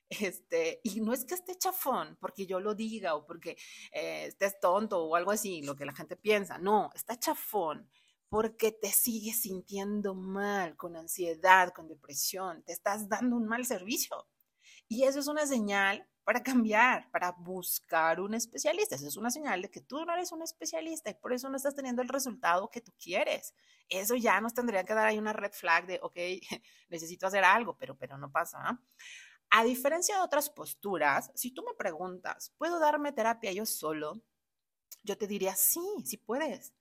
Este, 0.10 0.82
y 0.84 1.00
no 1.00 1.14
es 1.14 1.24
que 1.24 1.36
esté 1.36 1.58
chafón 1.58 2.18
porque 2.20 2.46
yo 2.46 2.60
lo 2.60 2.76
diga 2.76 3.16
o 3.16 3.26
porque 3.26 3.56
eh, 3.94 4.26
estés 4.26 4.60
tonto 4.60 5.06
o 5.06 5.16
algo 5.16 5.32
así, 5.32 5.62
lo 5.62 5.76
que 5.78 5.86
la 5.86 5.94
gente 5.94 6.18
piensa. 6.18 6.58
No, 6.58 6.90
está 6.94 7.18
chafón 7.18 7.90
porque 8.28 8.72
te 8.72 8.92
sigues 8.92 9.42
sintiendo 9.42 10.14
mal, 10.14 10.76
con 10.76 10.96
ansiedad, 10.96 11.74
con 11.74 11.88
depresión, 11.88 12.64
te 12.64 12.74
estás 12.74 13.08
dando 13.10 13.38
un 13.38 13.46
mal 13.46 13.66
servicio. 13.66 14.28
Y 14.88 15.04
eso 15.04 15.20
es 15.20 15.28
una 15.28 15.46
señal 15.46 16.08
para 16.24 16.44
cambiar, 16.44 17.10
para 17.12 17.32
buscar 17.32 18.20
un 18.20 18.34
especialista. 18.34 18.96
Eso 18.96 19.08
es 19.08 19.18
una 19.18 19.32
señal 19.32 19.62
de 19.62 19.72
que 19.72 19.82
tú 19.82 20.06
no 20.06 20.14
eres 20.14 20.32
un 20.32 20.42
especialista 20.42 21.10
y 21.10 21.16
por 21.16 21.34
eso 21.34 21.50
no 21.50 21.58
estás 21.58 21.76
teniendo 21.76 22.02
el 22.02 22.10
resultado 22.10 22.70
que 22.70 22.82
tú 22.82 22.94
quieres. 23.02 23.54
Eso 23.90 24.16
ya 24.16 24.40
nos 24.40 24.54
tendría 24.54 24.84
que 24.84 24.94
dar 24.94 25.08
ahí 25.08 25.18
una 25.18 25.34
red 25.34 25.52
flag 25.52 25.88
de, 25.88 26.00
ok, 26.02 26.16
necesito 26.90 27.28
hacer 27.28 27.44
algo, 27.44 27.76
pero, 27.78 27.98
pero 27.98 28.18
no 28.18 28.32
pasa. 28.32 28.80
A 29.50 29.64
diferencia 29.64 30.16
de 30.16 30.22
otras 30.22 30.50
posturas, 30.50 31.32
si 31.36 31.52
tú 31.52 31.64
me 31.64 31.74
preguntas, 31.74 32.54
¿puedo 32.58 32.80
darme 32.80 33.12
terapia 33.12 33.52
yo 33.52 33.66
solo? 33.66 34.22
Yo 35.04 35.18
te 35.18 35.28
diría, 35.28 35.56
sí, 35.56 35.82
sí 36.06 36.18
puedes. 36.18 36.74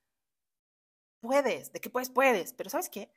Puedes, 1.19 1.71
¿de 1.71 1.79
qué 1.81 1.89
puedes? 1.89 2.09
Puedes, 2.09 2.53
pero 2.53 2.69
¿sabes 2.69 2.89
qué? 2.89 3.11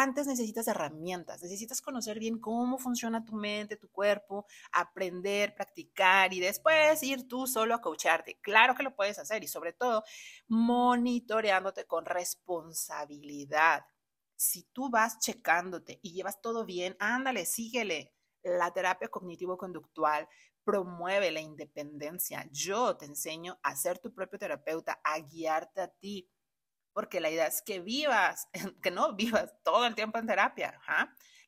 Antes 0.00 0.26
necesitas 0.26 0.66
herramientas, 0.66 1.42
necesitas 1.42 1.82
conocer 1.82 2.18
bien 2.18 2.38
cómo 2.38 2.78
funciona 2.78 3.22
tu 3.22 3.34
mente, 3.34 3.76
tu 3.76 3.90
cuerpo, 3.90 4.46
aprender, 4.72 5.54
practicar 5.54 6.32
y 6.32 6.40
después 6.40 7.02
ir 7.02 7.28
tú 7.28 7.46
solo 7.46 7.74
a 7.74 7.82
coacharte. 7.82 8.38
Claro 8.40 8.74
que 8.74 8.82
lo 8.82 8.96
puedes 8.96 9.18
hacer 9.18 9.44
y 9.44 9.48
sobre 9.48 9.74
todo 9.74 10.02
monitoreándote 10.48 11.84
con 11.84 12.06
responsabilidad. 12.06 13.84
Si 14.36 14.62
tú 14.72 14.88
vas 14.88 15.18
checándote 15.18 16.00
y 16.02 16.14
llevas 16.14 16.40
todo 16.40 16.64
bien, 16.64 16.96
ándale, 16.98 17.44
síguele. 17.44 18.14
La 18.42 18.72
terapia 18.72 19.08
cognitivo-conductual 19.08 20.26
promueve 20.64 21.30
la 21.30 21.40
independencia. 21.40 22.48
Yo 22.50 22.96
te 22.96 23.04
enseño 23.04 23.58
a 23.62 23.76
ser 23.76 23.98
tu 23.98 24.14
propio 24.14 24.38
terapeuta, 24.38 24.98
a 25.04 25.18
guiarte 25.18 25.82
a 25.82 25.88
ti 25.88 26.26
porque 26.92 27.20
la 27.20 27.30
idea 27.30 27.46
es 27.46 27.62
que 27.62 27.80
vivas, 27.80 28.48
que 28.82 28.90
no 28.90 29.14
vivas 29.14 29.54
todo 29.62 29.86
el 29.86 29.94
tiempo 29.94 30.18
en 30.18 30.26
terapia. 30.26 30.80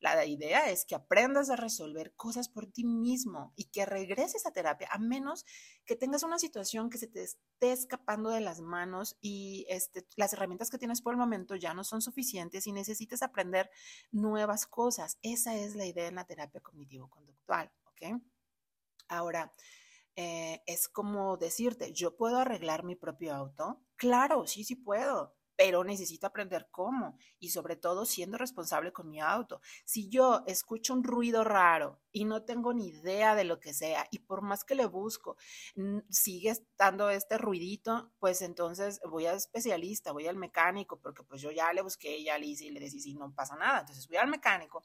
La 0.01 0.27
idea 0.27 0.69
es 0.69 0.85
que 0.85 0.97
aprendas 0.97 1.49
a 1.49 1.55
resolver 1.55 2.13
cosas 2.17 2.49
por 2.49 2.67
ti 2.67 2.85
mismo 2.85 3.53
y 3.55 3.67
que 3.67 3.87
regreses 3.87 4.47
a 4.47 4.53
terapia, 4.53 4.89
a 4.91 4.99
menos 4.99 5.47
que 5.85 5.95
tengas 5.95 6.25
una 6.25 6.41
situación 6.41 6.91
que 6.91 6.99
se 6.99 7.07
te 7.07 7.23
esté 7.23 7.71
escapando 7.71 8.31
de 8.31 8.41
las 8.41 8.61
manos 8.61 9.17
y 9.21 9.65
este, 9.69 10.05
las 10.17 10.33
herramientas 10.33 10.71
que 10.71 10.79
tienes 10.79 11.03
por 11.03 11.15
el 11.15 11.19
momento 11.19 11.55
ya 11.55 11.73
no 11.73 11.85
son 11.85 12.03
suficientes 12.03 12.67
y 12.67 12.73
necesites 12.73 13.23
aprender 13.23 13.71
nuevas 14.11 14.67
cosas. 14.67 15.19
Esa 15.23 15.55
es 15.55 15.77
la 15.77 15.87
idea 15.87 16.09
en 16.09 16.17
la 16.17 16.27
terapia 16.27 16.61
cognitivo-conductual. 16.61 17.71
¿ok? 17.85 18.21
Ahora, 19.07 19.53
eh, 20.17 20.63
es 20.67 20.89
como 20.89 21.37
decirte, 21.37 21.93
yo 21.93 22.17
puedo 22.17 22.39
arreglar 22.39 22.85
mi 22.85 22.97
propio 22.97 23.35
auto. 23.35 23.81
Claro, 23.97 24.47
sí, 24.47 24.65
sí 24.65 24.77
puedo 24.77 25.35
pero 25.57 25.85
necesito 25.85 26.27
aprender 26.27 26.69
cómo 26.71 27.17
y 27.39 27.51
sobre 27.51 27.77
todo 27.77 28.05
siendo 28.05 28.39
responsable 28.39 28.93
con 28.93 29.09
mi 29.09 29.21
auto. 29.21 29.61
Si 29.85 30.09
yo 30.09 30.43
escucho 30.47 30.95
un 30.95 31.05
ruido 31.05 31.45
raro 31.45 32.01
y 32.11 32.25
no 32.25 32.45
tengo 32.45 32.73
ni 32.75 32.89
idea 32.89 33.35
de 33.35 33.45
lo 33.45 33.61
que 33.61 33.75
sea 33.75 34.07
y 34.11 34.21
por 34.21 34.43
más 34.43 34.65
que 34.65 34.75
le 34.75 34.87
busco, 34.87 35.37
sigue 36.09 36.51
estando 36.51 37.11
este 37.11 37.39
ruidito, 37.39 38.13
pues 38.19 38.43
entonces 38.43 39.01
voy 39.09 39.27
al 39.27 39.37
especialista, 39.37 40.13
voy 40.13 40.27
al 40.27 40.37
mecánico, 40.37 41.01
porque 41.01 41.23
pues 41.23 41.41
yo 41.41 41.51
ya 41.51 41.73
le 41.73 41.83
busqué, 41.83 42.23
ya 42.23 42.39
le 42.39 42.47
hice 42.47 42.67
y 42.67 42.71
le 42.71 42.81
decía, 42.81 43.01
y 43.05 43.15
no 43.15 43.35
pasa 43.35 43.57
nada. 43.57 43.81
Entonces 43.81 44.07
voy 44.09 44.17
al 44.17 44.29
mecánico 44.29 44.85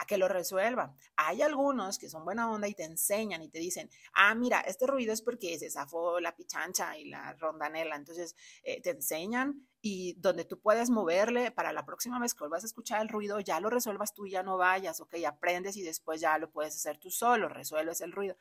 a 0.00 0.06
que 0.06 0.18
lo 0.18 0.28
resuelva. 0.28 0.94
Hay 1.16 1.42
algunos 1.42 1.98
que 1.98 2.08
son 2.08 2.24
buena 2.24 2.50
onda 2.50 2.68
y 2.68 2.74
te 2.74 2.84
enseñan 2.84 3.42
y 3.42 3.48
te 3.48 3.58
dicen, 3.58 3.90
ah, 4.14 4.34
mira, 4.34 4.60
este 4.60 4.86
ruido 4.86 5.12
es 5.12 5.22
porque 5.22 5.58
se 5.58 5.70
zafó 5.70 6.20
la 6.20 6.34
pichancha 6.34 6.96
y 6.98 7.06
la 7.06 7.34
rondanela. 7.34 7.96
Entonces 7.96 8.34
eh, 8.62 8.80
te 8.80 8.90
enseñan 8.90 9.67
y 9.80 10.14
donde 10.20 10.44
tú 10.44 10.60
puedes 10.60 10.90
moverle 10.90 11.50
para 11.50 11.72
la 11.72 11.84
próxima 11.86 12.18
vez 12.18 12.34
que 12.34 12.40
vuelvas 12.40 12.64
a 12.64 12.66
escuchar 12.66 13.00
el 13.02 13.08
ruido, 13.08 13.40
ya 13.40 13.60
lo 13.60 13.70
resuelvas 13.70 14.12
tú, 14.14 14.26
ya 14.26 14.42
no 14.42 14.58
vayas, 14.58 15.00
ok, 15.00 15.14
aprendes 15.26 15.76
y 15.76 15.82
después 15.82 16.20
ya 16.20 16.38
lo 16.38 16.50
puedes 16.50 16.74
hacer 16.74 16.98
tú 16.98 17.10
solo, 17.10 17.48
resuelves 17.48 18.00
el 18.00 18.12
ruido. 18.12 18.36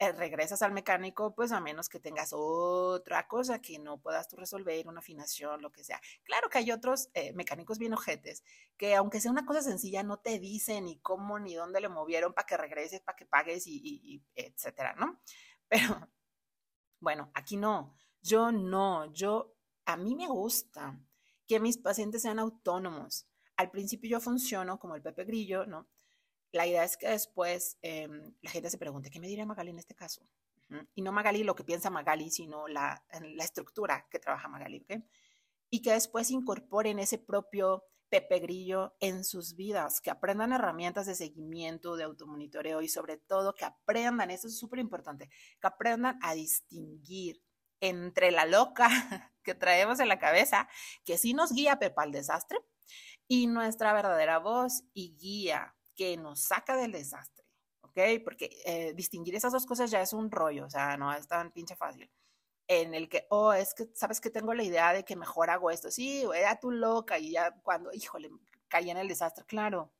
Eh, 0.00 0.10
regresas 0.10 0.60
al 0.62 0.72
mecánico, 0.72 1.34
pues 1.36 1.52
a 1.52 1.60
menos 1.60 1.88
que 1.88 2.00
tengas 2.00 2.32
otra 2.32 3.28
cosa 3.28 3.60
que 3.60 3.78
no 3.78 4.00
puedas 4.00 4.26
tú 4.28 4.36
resolver, 4.36 4.88
una 4.88 4.98
afinación, 4.98 5.62
lo 5.62 5.70
que 5.70 5.84
sea. 5.84 6.00
Claro 6.24 6.48
que 6.50 6.58
hay 6.58 6.72
otros 6.72 7.10
eh, 7.14 7.32
mecánicos 7.32 7.78
bien 7.78 7.94
ojetes 7.94 8.42
que 8.76 8.96
aunque 8.96 9.20
sea 9.20 9.30
una 9.30 9.46
cosa 9.46 9.62
sencilla, 9.62 10.02
no 10.02 10.18
te 10.18 10.40
dicen 10.40 10.86
ni 10.86 10.98
cómo 10.98 11.38
ni 11.38 11.54
dónde 11.54 11.80
le 11.80 11.88
movieron 11.88 12.34
para 12.34 12.46
que 12.46 12.56
regreses, 12.56 13.02
para 13.02 13.14
que 13.16 13.26
pagues 13.26 13.68
y, 13.68 13.80
y 13.84 14.22
etcétera, 14.34 14.94
¿no? 14.96 15.20
Pero 15.68 16.08
bueno, 17.00 17.30
aquí 17.34 17.56
no. 17.56 17.94
Yo 18.20 18.50
no, 18.50 19.12
yo 19.12 19.53
a 19.86 19.96
mí 19.96 20.14
me 20.14 20.26
gusta 20.28 20.98
que 21.46 21.60
mis 21.60 21.78
pacientes 21.78 22.22
sean 22.22 22.38
autónomos. 22.38 23.26
Al 23.56 23.70
principio 23.70 24.10
yo 24.10 24.20
funciono 24.20 24.78
como 24.78 24.94
el 24.94 25.02
Pepe 25.02 25.24
Grillo, 25.24 25.66
¿no? 25.66 25.88
La 26.52 26.66
idea 26.66 26.84
es 26.84 26.96
que 26.96 27.08
después 27.08 27.78
em, 27.82 28.34
la 28.40 28.50
gente 28.50 28.70
se 28.70 28.78
pregunte, 28.78 29.10
¿qué 29.10 29.20
me 29.20 29.28
diría 29.28 29.44
Magali 29.46 29.70
en 29.70 29.78
este 29.78 29.94
caso? 29.94 30.26
Y 30.94 31.02
no 31.02 31.12
Magali 31.12 31.44
lo 31.44 31.54
que 31.54 31.64
piensa 31.64 31.90
Magali, 31.90 32.30
sino 32.30 32.66
la, 32.68 33.04
la 33.20 33.44
estructura 33.44 34.06
que 34.10 34.18
trabaja 34.18 34.48
Magali, 34.48 34.80
¿ok? 34.82 35.04
Y 35.70 35.82
que 35.82 35.92
después 35.92 36.30
incorporen 36.30 36.98
ese 36.98 37.18
propio 37.18 37.84
Pepe 38.08 38.38
Grillo 38.38 38.94
en 39.00 39.24
sus 39.24 39.56
vidas, 39.56 40.00
que 40.00 40.10
aprendan 40.10 40.52
herramientas 40.52 41.06
de 41.06 41.16
seguimiento, 41.16 41.96
de 41.96 42.04
automonitoreo 42.04 42.80
y 42.80 42.88
sobre 42.88 43.16
todo 43.16 43.54
que 43.54 43.64
aprendan, 43.64 44.30
eso 44.30 44.46
es 44.46 44.56
súper 44.56 44.78
importante, 44.78 45.28
que 45.60 45.66
aprendan 45.66 46.18
a 46.22 46.34
distinguir 46.34 47.42
entre 47.88 48.30
la 48.30 48.46
loca 48.46 48.88
que 49.42 49.54
traemos 49.54 50.00
en 50.00 50.08
la 50.08 50.18
cabeza, 50.18 50.68
que 51.04 51.18
sí 51.18 51.34
nos 51.34 51.52
guía 51.52 51.78
pero 51.78 51.94
para 51.94 52.10
desastre, 52.10 52.58
y 53.28 53.46
nuestra 53.46 53.92
verdadera 53.92 54.38
voz 54.38 54.84
y 54.92 55.16
guía 55.16 55.74
que 55.94 56.16
nos 56.16 56.44
saca 56.44 56.76
del 56.76 56.92
desastre, 56.92 57.44
¿ok? 57.82 57.98
Porque 58.24 58.50
eh, 58.64 58.92
distinguir 58.94 59.34
esas 59.34 59.52
dos 59.52 59.66
cosas 59.66 59.90
ya 59.90 60.00
es 60.00 60.12
un 60.12 60.30
rollo, 60.30 60.66
o 60.66 60.70
sea, 60.70 60.96
no 60.96 61.12
es 61.12 61.28
tan 61.28 61.52
pinche 61.52 61.76
fácil. 61.76 62.10
En 62.66 62.94
el 62.94 63.08
que, 63.08 63.26
oh, 63.28 63.52
es 63.52 63.74
que, 63.74 63.86
sabes 63.94 64.20
que 64.20 64.30
tengo 64.30 64.54
la 64.54 64.62
idea 64.62 64.92
de 64.92 65.04
que 65.04 65.16
mejor 65.16 65.50
hago 65.50 65.70
esto, 65.70 65.90
sí, 65.90 66.24
era 66.34 66.58
tu 66.58 66.70
loca, 66.70 67.18
y 67.18 67.32
ya 67.32 67.54
cuando, 67.62 67.92
híjole, 67.92 68.30
caí 68.68 68.90
en 68.90 68.96
el 68.96 69.08
desastre, 69.08 69.44
claro, 69.44 69.92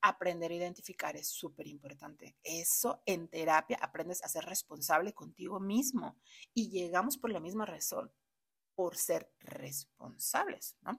aprender 0.00 0.50
a 0.50 0.54
identificar 0.54 1.16
es 1.16 1.28
súper 1.28 1.66
importante. 1.66 2.36
Eso 2.42 3.02
en 3.06 3.28
terapia 3.28 3.78
aprendes 3.80 4.22
a 4.24 4.28
ser 4.28 4.44
responsable 4.44 5.12
contigo 5.12 5.60
mismo 5.60 6.18
y 6.54 6.70
llegamos 6.70 7.18
por 7.18 7.30
la 7.30 7.40
misma 7.40 7.66
razón, 7.66 8.12
por 8.74 8.96
ser 8.96 9.32
responsables, 9.40 10.76
¿no? 10.82 10.98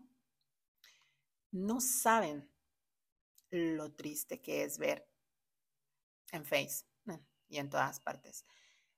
No 1.51 1.81
saben 1.81 2.51
lo 3.49 3.91
triste 3.93 4.39
que 4.39 4.63
es 4.63 4.77
ver 4.77 5.07
en 6.31 6.45
Face 6.45 6.85
y 7.47 7.57
en 7.57 7.69
todas 7.69 7.99
partes 7.99 8.45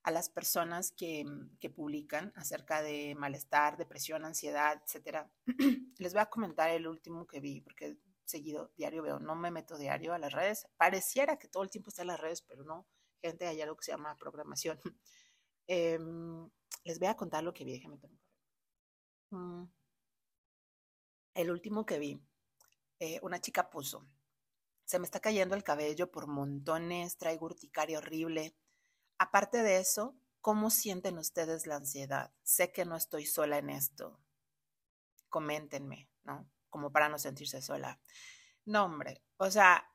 a 0.03 0.12
las 0.12 0.29
personas 0.29 0.91
que, 0.91 1.25
que 1.60 1.70
publican 1.70 2.34
acerca 2.36 2.81
de 2.81 3.15
malestar, 3.15 3.77
depresión, 3.77 4.25
ansiedad, 4.25 4.81
etcétera. 4.84 5.31
Les 5.98 6.13
voy 6.13 6.22
a 6.22 6.29
comentar 6.29 6.70
el 6.72 6.88
último 6.88 7.27
que 7.27 7.39
vi 7.39 7.62
porque 7.62 7.98
seguido, 8.31 8.71
diario 8.77 9.03
veo, 9.03 9.19
no 9.19 9.35
me 9.35 9.51
meto 9.51 9.77
diario 9.77 10.13
a 10.13 10.19
las 10.19 10.33
redes. 10.33 10.67
Pareciera 10.77 11.38
que 11.38 11.47
todo 11.47 11.63
el 11.63 11.69
tiempo 11.69 11.89
está 11.89 12.01
en 12.01 12.09
las 12.09 12.19
redes, 12.19 12.41
pero 12.41 12.63
no. 12.63 12.88
Gente, 13.21 13.47
hay 13.47 13.61
algo 13.61 13.75
que 13.77 13.85
se 13.85 13.91
llama 13.91 14.17
programación. 14.17 14.79
Em, 15.67 16.50
les 16.83 17.00
voy 17.00 17.07
a 17.07 17.15
contar 17.15 17.43
lo 17.43 17.53
que 17.53 17.63
vi, 17.63 17.73
déjenme 17.73 17.97
mm. 19.29 19.63
El 21.35 21.51
último 21.51 21.85
que 21.85 22.00
vi, 22.00 22.19
eh, 23.00 23.19
una 23.21 23.39
chica 23.39 23.69
puso, 23.69 24.05
se 24.91 25.00
me 25.00 25.05
está 25.05 25.21
cayendo 25.21 25.55
el 25.55 25.63
cabello 25.63 26.11
por 26.11 26.27
montones, 26.27 27.15
traigo 27.15 27.45
urticaria 27.45 28.00
horrible. 28.00 28.57
Aparte 29.17 29.63
de 29.63 29.77
eso, 29.77 30.17
¿cómo 30.41 30.69
sienten 30.69 31.17
ustedes 31.17 31.65
la 31.65 31.77
ansiedad? 31.77 32.33
Sé 32.43 32.73
que 32.73 32.83
no 32.83 32.97
estoy 32.97 33.25
sola 33.25 33.57
en 33.59 33.69
esto. 33.69 34.19
Coméntenme, 35.29 36.09
¿no? 36.23 36.50
Como 36.71 36.91
para 36.91 37.09
no 37.09 37.19
sentirse 37.19 37.61
sola. 37.61 37.99
No, 38.65 38.85
hombre, 38.85 39.23
o 39.37 39.51
sea, 39.51 39.87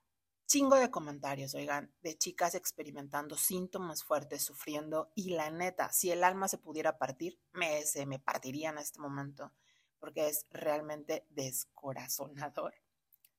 chingo 0.47 0.77
de 0.77 0.91
comentarios, 0.91 1.55
oigan, 1.55 1.93
de 2.03 2.17
chicas 2.17 2.55
experimentando 2.55 3.37
síntomas 3.37 4.05
fuertes, 4.05 4.45
sufriendo, 4.45 5.11
y 5.17 5.31
la 5.31 5.51
neta, 5.51 5.93
si 5.93 6.13
el 6.13 6.23
alma 6.23 6.47
se 6.47 6.59
pudiera 6.59 6.99
partir, 6.99 7.41
me, 7.53 7.83
se 7.83 8.07
me 8.07 8.21
partiría 8.21 8.71
en 8.71 8.79
este 8.79 9.01
momento, 9.01 9.53
porque 9.99 10.29
es 10.29 10.47
realmente 10.51 11.27
descorazonador, 11.31 12.75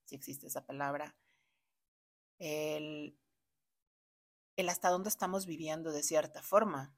si 0.03 0.15
existe 0.15 0.47
esa 0.47 0.65
palabra, 0.65 1.15
el, 2.39 3.17
el 4.57 4.69
hasta 4.69 4.89
dónde 4.89 5.09
estamos 5.09 5.45
viviendo 5.45 5.91
de 5.91 6.03
cierta 6.03 6.43
forma 6.43 6.93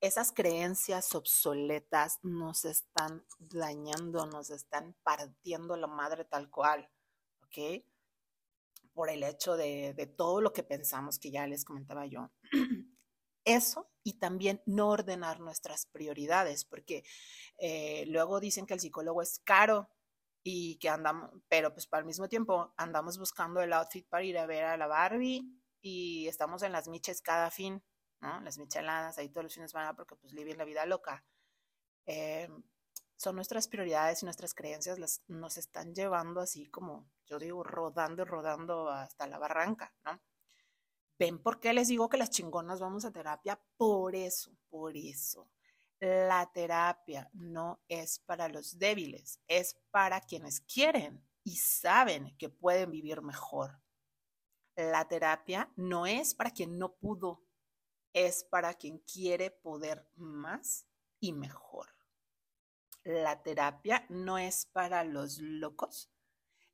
esas 0.00 0.32
creencias 0.32 1.14
obsoletas 1.14 2.18
nos 2.22 2.64
están 2.64 3.24
dañando, 3.38 4.26
nos 4.26 4.50
están 4.50 4.96
partiendo 5.02 5.76
la 5.76 5.86
madre 5.86 6.24
tal 6.24 6.48
cual, 6.50 6.90
¿ok? 7.44 7.84
Por 8.94 9.10
el 9.10 9.22
hecho 9.22 9.56
de, 9.56 9.94
todo 10.16 10.40
lo 10.40 10.52
que 10.52 10.62
pensamos 10.62 11.18
que 11.18 11.30
ya 11.30 11.46
les 11.46 11.64
comentaba 11.64 12.06
yo. 12.06 12.30
Eso 13.44 13.90
y 14.02 14.18
también 14.18 14.62
no 14.66 14.88
ordenar 14.88 15.40
nuestras 15.40 15.86
prioridades, 15.86 16.64
porque 16.64 17.04
eh, 17.58 18.04
luego 18.06 18.40
dicen 18.40 18.66
que 18.66 18.74
el 18.74 18.80
psicólogo 18.80 19.22
es 19.22 19.40
caro 19.40 19.88
y 20.42 20.78
que 20.78 20.88
andamos, 20.88 21.30
pero 21.48 21.72
pues 21.72 21.88
al 21.90 22.04
mismo 22.04 22.28
tiempo 22.28 22.72
andamos 22.76 23.18
buscando 23.18 23.60
el 23.60 23.72
outfit 23.72 24.06
para 24.08 24.24
ir 24.24 24.38
a 24.38 24.46
ver 24.46 24.64
a 24.64 24.76
la 24.76 24.86
Barbie 24.86 25.42
y 25.82 26.26
estamos 26.28 26.62
en 26.62 26.72
las 26.72 26.88
miches 26.88 27.22
cada 27.22 27.50
fin, 27.50 27.82
Las 28.20 28.58
micheladas 28.58 29.18
ahí 29.18 29.28
todos 29.30 29.44
los 29.44 29.54
fines 29.54 29.70
de 29.70 29.72
semana 29.72 29.94
porque 29.94 30.16
pues 30.16 30.34
viven 30.34 30.58
la 30.58 30.64
vida 30.64 30.84
loca. 30.86 31.24
Eh, 32.06 32.48
son 33.16 33.36
nuestras 33.36 33.68
prioridades 33.68 34.22
y 34.22 34.24
nuestras 34.24 34.54
creencias 34.54 34.98
las 34.98 35.22
nos 35.28 35.58
están 35.58 35.94
llevando 35.94 36.40
así 36.40 36.66
como, 36.70 37.10
yo 37.26 37.38
digo, 37.38 37.62
rodando 37.62 38.22
y 38.22 38.24
rodando 38.24 38.88
hasta 38.88 39.26
la 39.26 39.38
barranca, 39.38 39.94
¿no? 40.04 40.20
¿Ven 41.18 41.38
por 41.38 41.60
qué 41.60 41.74
les 41.74 41.88
digo 41.88 42.08
que 42.08 42.16
las 42.16 42.30
chingonas 42.30 42.80
vamos 42.80 43.04
a 43.04 43.12
terapia? 43.12 43.60
Por 43.76 44.14
eso, 44.14 44.56
por 44.70 44.96
eso. 44.96 45.50
La 46.00 46.50
terapia 46.50 47.28
no 47.34 47.82
es 47.88 48.20
para 48.20 48.48
los 48.48 48.78
débiles, 48.78 49.38
es 49.46 49.76
para 49.90 50.22
quienes 50.22 50.62
quieren 50.62 51.22
y 51.44 51.56
saben 51.56 52.34
que 52.38 52.48
pueden 52.48 52.90
vivir 52.90 53.20
mejor. 53.20 53.82
La 54.76 55.06
terapia 55.08 55.70
no 55.76 56.06
es 56.06 56.34
para 56.34 56.52
quien 56.52 56.78
no 56.78 56.94
pudo, 56.94 57.42
es 58.12 58.44
para 58.44 58.74
quien 58.74 58.98
quiere 58.98 59.50
poder 59.50 60.08
más 60.16 60.86
y 61.20 61.32
mejor. 61.32 61.94
La 63.04 63.42
terapia 63.42 64.06
no 64.08 64.38
es 64.38 64.66
para 64.66 65.04
los 65.04 65.38
locos. 65.38 66.10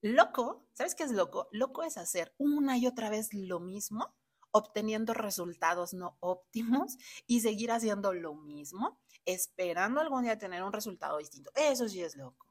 Loco, 0.03 0.69
¿sabes 0.73 0.95
qué 0.95 1.05
es 1.05 1.13
loco? 1.13 1.49
Loco 1.53 1.83
es 1.83 1.97
hacer 1.97 2.35
una 2.39 2.79
y 2.79 2.87
otra 2.87 3.11
vez 3.11 3.33
lo 3.33 3.61
mismo, 3.61 4.15
obteniendo 4.51 5.15
resultados 5.15 5.95
no 5.95 6.17
óptimos 6.21 6.97
y 7.27 7.41
seguir 7.41 7.71
haciendo 7.71 8.13
lo 8.13 8.35
mismo, 8.35 9.01
esperando 9.25 10.01
algún 10.01 10.23
día 10.23 10.39
tener 10.39 10.63
un 10.63 10.73
resultado 10.73 11.19
distinto. 11.19 11.51
Eso 11.55 11.89
sí 11.89 12.03
es 12.03 12.17
loco. 12.17 12.47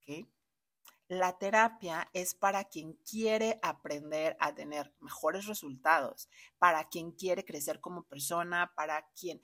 ¿Ok? 0.00 0.28
La 1.14 1.38
terapia 1.38 2.10
es 2.12 2.34
para 2.34 2.64
quien 2.64 2.94
quiere 3.08 3.60
aprender 3.62 4.36
a 4.40 4.52
tener 4.52 4.92
mejores 4.98 5.46
resultados, 5.46 6.28
para 6.58 6.88
quien 6.88 7.12
quiere 7.12 7.44
crecer 7.44 7.80
como 7.80 8.02
persona, 8.02 8.72
para 8.74 9.06
quien 9.12 9.40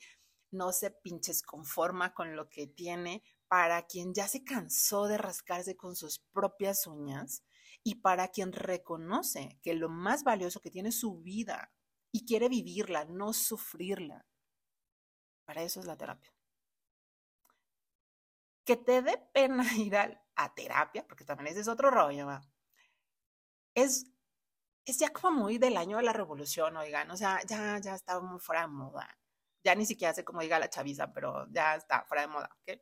no 0.51 0.73
se 0.73 0.91
pinches 0.91 1.41
conforma 1.41 2.13
con 2.13 2.35
lo 2.35 2.49
que 2.49 2.67
tiene, 2.67 3.23
para 3.47 3.83
quien 3.83 4.13
ya 4.13 4.27
se 4.27 4.43
cansó 4.43 5.07
de 5.07 5.17
rascarse 5.17 5.77
con 5.77 5.95
sus 5.95 6.19
propias 6.19 6.87
uñas 6.87 7.41
y 7.83 7.95
para 7.95 8.27
quien 8.27 8.51
reconoce 8.51 9.57
que 9.61 9.73
lo 9.73 9.87
más 9.87 10.25
valioso 10.25 10.59
que 10.59 10.71
tiene 10.71 10.89
es 10.89 10.99
su 10.99 11.21
vida 11.21 11.71
y 12.11 12.25
quiere 12.25 12.49
vivirla, 12.49 13.05
no 13.05 13.31
sufrirla. 13.31 14.25
Para 15.45 15.63
eso 15.63 15.79
es 15.79 15.85
la 15.85 15.97
terapia. 15.97 16.33
Que 18.65 18.75
te 18.75 19.01
dé 19.01 19.17
pena 19.33 19.63
ir 19.77 19.95
a, 20.43 20.53
terapia, 20.53 21.05
porque 21.07 21.25
también 21.25 21.47
ese 21.47 21.61
es 21.61 21.67
otro 21.67 21.91
rollo, 21.91 22.27
¿va? 22.27 22.41
Es, 23.75 24.05
es 24.85 24.99
ya 24.99 25.09
como 25.11 25.43
muy 25.43 25.57
del 25.57 25.77
año 25.77 25.97
de 25.97 26.03
la 26.03 26.13
revolución, 26.13 26.77
oigan, 26.77 27.09
o 27.11 27.17
sea, 27.17 27.39
ya, 27.47 27.79
ya 27.79 27.95
está 27.95 28.19
muy 28.19 28.39
fuera 28.39 28.61
de 28.61 28.67
moda. 28.69 29.07
Ya 29.63 29.75
ni 29.75 29.85
siquiera 29.85 30.13
sé 30.13 30.23
cómo 30.25 30.41
diga 30.41 30.59
la 30.59 30.69
chaviza, 30.69 31.13
pero 31.13 31.47
ya 31.51 31.75
está 31.75 32.03
fuera 32.05 32.23
de 32.23 32.27
moda, 32.29 32.49
¿ok? 32.61 32.81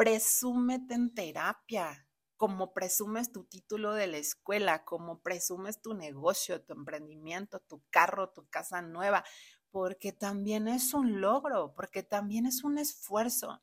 presúmete 0.00 0.94
en 0.94 1.12
terapia, 1.12 2.08
como 2.38 2.72
presumes 2.72 3.32
tu 3.32 3.44
título 3.44 3.92
de 3.92 4.06
la 4.06 4.16
escuela, 4.16 4.82
como 4.82 5.20
presumes 5.20 5.82
tu 5.82 5.92
negocio, 5.92 6.62
tu 6.62 6.72
emprendimiento, 6.72 7.60
tu 7.60 7.82
carro, 7.90 8.30
tu 8.30 8.48
casa 8.48 8.80
nueva, 8.80 9.26
porque 9.70 10.14
también 10.14 10.68
es 10.68 10.94
un 10.94 11.20
logro, 11.20 11.74
porque 11.74 12.02
también 12.02 12.46
es 12.46 12.64
un 12.64 12.78
esfuerzo 12.78 13.62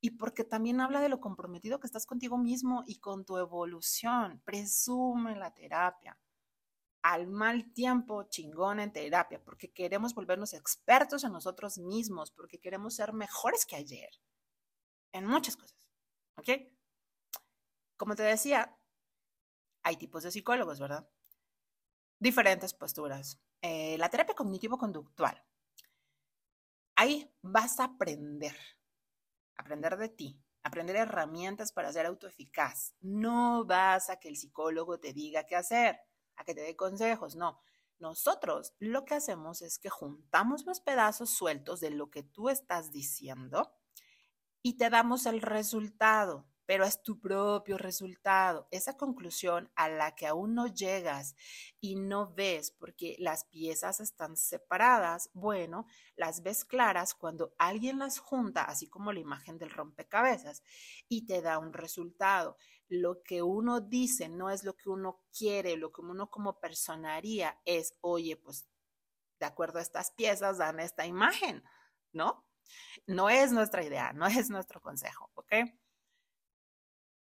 y 0.00 0.10
porque 0.12 0.44
también 0.44 0.80
habla 0.80 1.00
de 1.00 1.08
lo 1.08 1.20
comprometido 1.20 1.80
que 1.80 1.86
estás 1.86 2.06
contigo 2.06 2.38
mismo 2.38 2.84
y 2.86 2.98
con 2.98 3.24
tu 3.24 3.38
evolución. 3.38 4.40
Presume 4.44 5.36
la 5.36 5.52
terapia. 5.52 6.18
Al 7.02 7.28
mal 7.28 7.72
tiempo, 7.72 8.24
chingón 8.24 8.80
en 8.80 8.92
terapia, 8.92 9.42
porque 9.42 9.72
queremos 9.72 10.14
volvernos 10.14 10.54
expertos 10.54 11.24
en 11.24 11.32
nosotros 11.32 11.78
mismos, 11.78 12.32
porque 12.32 12.58
queremos 12.58 12.96
ser 12.96 13.12
mejores 13.12 13.64
que 13.64 13.76
ayer 13.76 14.10
en 15.12 15.26
muchas 15.26 15.56
cosas. 15.56 15.76
¿Ok? 16.36 16.48
Como 17.96 18.14
te 18.14 18.22
decía, 18.24 18.76
hay 19.82 19.96
tipos 19.96 20.24
de 20.24 20.30
psicólogos, 20.30 20.80
¿verdad? 20.80 21.08
Diferentes 22.18 22.74
posturas. 22.74 23.40
Eh, 23.62 23.96
la 23.98 24.10
terapia 24.10 24.34
cognitivo-conductual. 24.34 25.42
Ahí 26.96 27.30
vas 27.42 27.78
a 27.78 27.84
aprender, 27.84 28.56
aprender 29.56 29.96
de 29.96 30.08
ti, 30.08 30.40
aprender 30.62 30.96
herramientas 30.96 31.72
para 31.72 31.92
ser 31.92 32.06
autoeficaz. 32.06 32.94
No 33.00 33.64
vas 33.64 34.10
a 34.10 34.16
que 34.16 34.28
el 34.28 34.36
psicólogo 34.36 34.98
te 34.98 35.12
diga 35.12 35.44
qué 35.44 35.56
hacer, 35.56 35.98
a 36.36 36.44
que 36.44 36.54
te 36.54 36.62
dé 36.62 36.76
consejos, 36.76 37.36
no. 37.36 37.60
Nosotros 37.98 38.74
lo 38.78 39.04
que 39.04 39.14
hacemos 39.14 39.62
es 39.62 39.78
que 39.78 39.88
juntamos 39.88 40.66
los 40.66 40.80
pedazos 40.80 41.30
sueltos 41.30 41.80
de 41.80 41.90
lo 41.90 42.10
que 42.10 42.22
tú 42.22 42.50
estás 42.50 42.92
diciendo 42.92 43.72
y 44.62 44.76
te 44.76 44.90
damos 44.90 45.26
el 45.26 45.40
resultado, 45.40 46.46
pero 46.66 46.84
es 46.84 47.02
tu 47.02 47.20
propio 47.20 47.78
resultado. 47.78 48.68
Esa 48.70 48.96
conclusión 48.96 49.70
a 49.76 49.88
la 49.88 50.14
que 50.14 50.26
aún 50.26 50.54
no 50.54 50.66
llegas 50.66 51.36
y 51.80 51.96
no 51.96 52.34
ves 52.34 52.72
porque 52.72 53.16
las 53.18 53.44
piezas 53.44 54.00
están 54.00 54.36
separadas, 54.36 55.30
bueno, 55.32 55.86
las 56.16 56.42
ves 56.42 56.64
claras 56.64 57.14
cuando 57.14 57.54
alguien 57.56 57.98
las 57.98 58.18
junta, 58.18 58.64
así 58.64 58.88
como 58.88 59.12
la 59.12 59.20
imagen 59.20 59.58
del 59.58 59.70
rompecabezas, 59.70 60.62
y 61.08 61.24
te 61.26 61.40
da 61.40 61.58
un 61.58 61.72
resultado. 61.72 62.56
Lo 62.88 63.22
que 63.22 63.42
uno 63.42 63.80
dice 63.80 64.28
no 64.28 64.50
es 64.50 64.64
lo 64.64 64.76
que 64.76 64.90
uno 64.90 65.22
quiere, 65.36 65.76
lo 65.76 65.92
que 65.92 66.02
uno 66.02 66.30
como 66.30 66.58
personaría 66.60 67.58
es, 67.64 67.94
oye, 68.00 68.36
pues 68.36 68.68
de 69.38 69.46
acuerdo 69.46 69.78
a 69.78 69.82
estas 69.82 70.12
piezas 70.12 70.58
dan 70.58 70.80
esta 70.80 71.06
imagen, 71.06 71.62
¿no? 72.12 72.44
No 73.06 73.30
es 73.30 73.52
nuestra 73.52 73.84
idea, 73.84 74.12
no 74.12 74.26
es 74.26 74.50
nuestro 74.50 74.80
consejo, 74.80 75.30
¿ok? 75.34 75.52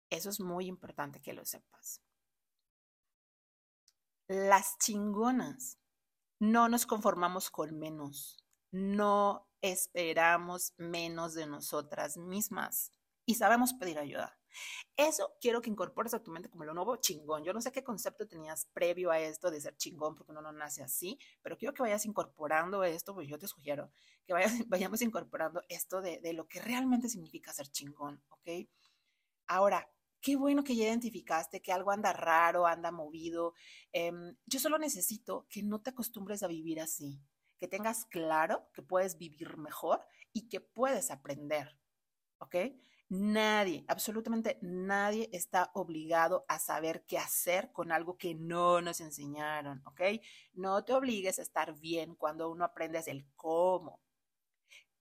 Eso 0.10 0.30
es 0.30 0.40
muy 0.40 0.68
importante 0.68 1.22
que 1.22 1.34
lo 1.34 1.46
sepas. 1.46 2.02
Las 4.28 4.78
chingonas 4.78 5.80
no 6.40 6.70
nos 6.70 6.86
conformamos 6.86 7.50
con 7.50 7.78
menos, 7.78 8.38
no 8.72 9.48
esperamos 9.62 10.74
menos 10.78 11.34
de 11.34 11.48
nosotras 11.48 12.18
mismas 12.18 12.92
y 13.26 13.36
sabemos 13.36 13.74
pedir 13.74 14.00
ayuda. 14.00 14.38
Eso 14.96 15.36
quiero 15.40 15.62
que 15.62 15.70
incorpores 15.70 16.14
a 16.14 16.24
tu 16.24 16.32
mente 16.32 16.50
como 16.50 16.66
lo 16.66 16.74
nuevo 16.74 16.96
chingón. 16.98 17.44
Yo 17.44 17.54
no 17.54 17.62
sé 17.62 17.72
qué 17.72 17.84
concepto 17.84 18.28
tenías 18.28 18.66
previo 18.74 19.12
a 19.12 19.20
esto 19.20 19.52
de 19.52 19.62
ser 19.62 19.78
chingón, 19.78 20.16
porque 20.16 20.32
uno 20.32 20.42
no 20.42 20.52
nace 20.52 20.84
así, 20.84 21.20
pero 21.42 21.58
quiero 21.58 21.74
que 21.74 21.84
vayas 21.84 22.06
incorporando 22.06 22.84
esto, 22.84 23.14
pues 23.14 23.28
yo 23.28 23.38
te 23.38 23.48
sugiero 23.48 23.92
que 24.26 24.34
vayamos 24.68 25.02
incorporando 25.02 25.62
esto 25.70 26.02
de, 26.02 26.20
de 26.20 26.34
lo 26.34 26.48
que 26.48 26.62
realmente 26.62 27.10
significa 27.10 27.54
ser 27.54 27.68
chingón, 27.68 28.24
¿ok? 28.30 28.68
Ahora, 29.48 29.90
qué 30.28 30.36
bueno 30.36 30.66
que 30.66 30.76
ya 30.76 30.84
identificaste 30.84 31.62
que 31.62 31.72
algo 31.72 31.90
anda 31.90 32.12
raro, 32.12 32.68
anda 32.68 32.92
movido. 32.92 33.54
Em, 33.94 34.36
yo 34.46 34.60
solo 34.60 34.78
necesito 34.78 35.48
que 35.50 35.64
no 35.64 35.80
te 35.80 35.92
acostumbres 35.92 36.44
a 36.44 36.48
vivir 36.48 36.82
así, 36.82 37.22
que 37.58 37.70
tengas 37.70 38.04
claro 38.04 38.68
que 38.74 38.82
puedes 38.82 39.18
vivir 39.18 39.56
mejor 39.56 40.06
y 40.34 40.50
que 40.50 40.60
puedes 40.60 41.12
aprender, 41.12 41.80
¿ok? 42.40 42.56
Nadie, 43.08 43.86
absolutamente 43.88 44.60
nadie 44.62 45.30
está 45.32 45.72
obligado 45.74 46.44
a 46.50 46.60
saber 46.60 47.06
qué 47.08 47.18
hacer 47.18 47.72
con 47.72 47.94
algo 47.94 48.18
que 48.18 48.36
no 48.36 48.82
nos 48.82 49.00
enseñaron, 49.00 49.82
¿ok? 49.86 50.02
No 50.52 50.84
te 50.84 50.92
obligues 50.92 51.40
a 51.40 51.44
estar 51.44 51.80
bien 51.80 52.16
cuando 52.16 52.52
uno 52.52 52.66
aprendes 52.66 53.08
el 53.08 53.26
cómo. 53.38 54.02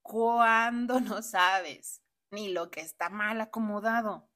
Cuando 0.01 1.01
no 1.01 1.21
sabes 1.21 2.01
ni 2.31 2.47
lo 2.49 2.71
que 2.71 2.79
está 2.79 3.09
mal 3.09 3.41
acomodado. 3.41 4.26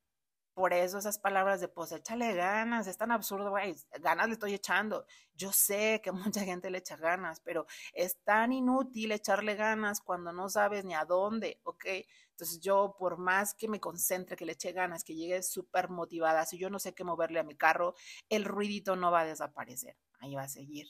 Por 0.62 0.74
eso 0.74 1.00
esas 1.00 1.18
palabras 1.18 1.60
de 1.60 1.70
pues 1.70 1.92
échale 1.92 2.36
ganas, 2.36 2.86
es 2.86 2.96
tan 2.96 3.12
absurdo, 3.12 3.50
güey, 3.50 3.76
ganas 4.00 4.28
le 4.28 4.34
estoy 4.34 4.54
echando. 4.54 5.08
Yo 5.34 5.52
sé 5.52 6.02
que 6.04 6.12
mucha 6.36 6.42
gente 6.42 6.70
le 6.70 6.78
echa 6.78 6.98
ganas, 6.98 7.40
pero 7.40 7.66
es 7.94 8.22
tan 8.24 8.54
inútil 8.54 9.12
echarle 9.12 9.56
ganas 9.56 10.02
cuando 10.02 10.32
no 10.32 10.50
sabes 10.50 10.86
ni 10.86 10.94
a 10.94 11.04
dónde, 11.04 11.60
¿ok? 11.64 11.86
Entonces 12.30 12.60
yo, 12.60 12.96
por 13.00 13.18
más 13.18 13.56
que 13.56 13.68
me 13.68 13.80
concentre, 13.80 14.36
que 14.36 14.46
le 14.46 14.52
eche 14.52 14.72
ganas, 14.72 15.04
que 15.04 15.16
llegue 15.16 15.42
súper 15.42 15.90
motivada, 15.90 16.46
si 16.46 16.60
yo 16.60 16.70
no 16.70 16.78
sé 16.78 16.94
qué 16.94 17.04
moverle 17.04 17.40
a 17.40 17.44
mi 17.44 17.56
carro, 17.56 17.96
el 18.30 18.46
ruidito 18.46 18.96
no 18.96 19.10
va 19.10 19.22
a 19.22 19.26
desaparecer, 19.26 19.98
ahí 20.20 20.36
va 20.36 20.44
a 20.44 20.48
seguir. 20.48 20.86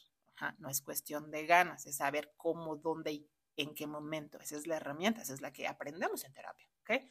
no 0.57 0.67
es 0.67 0.81
cuestión 0.81 1.31
de 1.31 1.45
ganas, 1.45 1.85
es 1.85 1.95
saber 1.95 2.33
cómo, 2.35 2.75
dónde 2.75 3.13
y 3.13 3.29
en 3.55 3.73
qué 3.73 3.87
momento. 3.87 4.37
Esa 4.37 4.57
es 4.57 4.67
la 4.67 4.75
herramienta, 4.75 5.21
esa 5.21 5.33
es 5.33 5.39
la 5.39 5.53
que 5.53 5.65
aprendemos 5.65 6.25
en 6.25 6.33
terapia, 6.33 6.67
¿ok? 6.81 7.05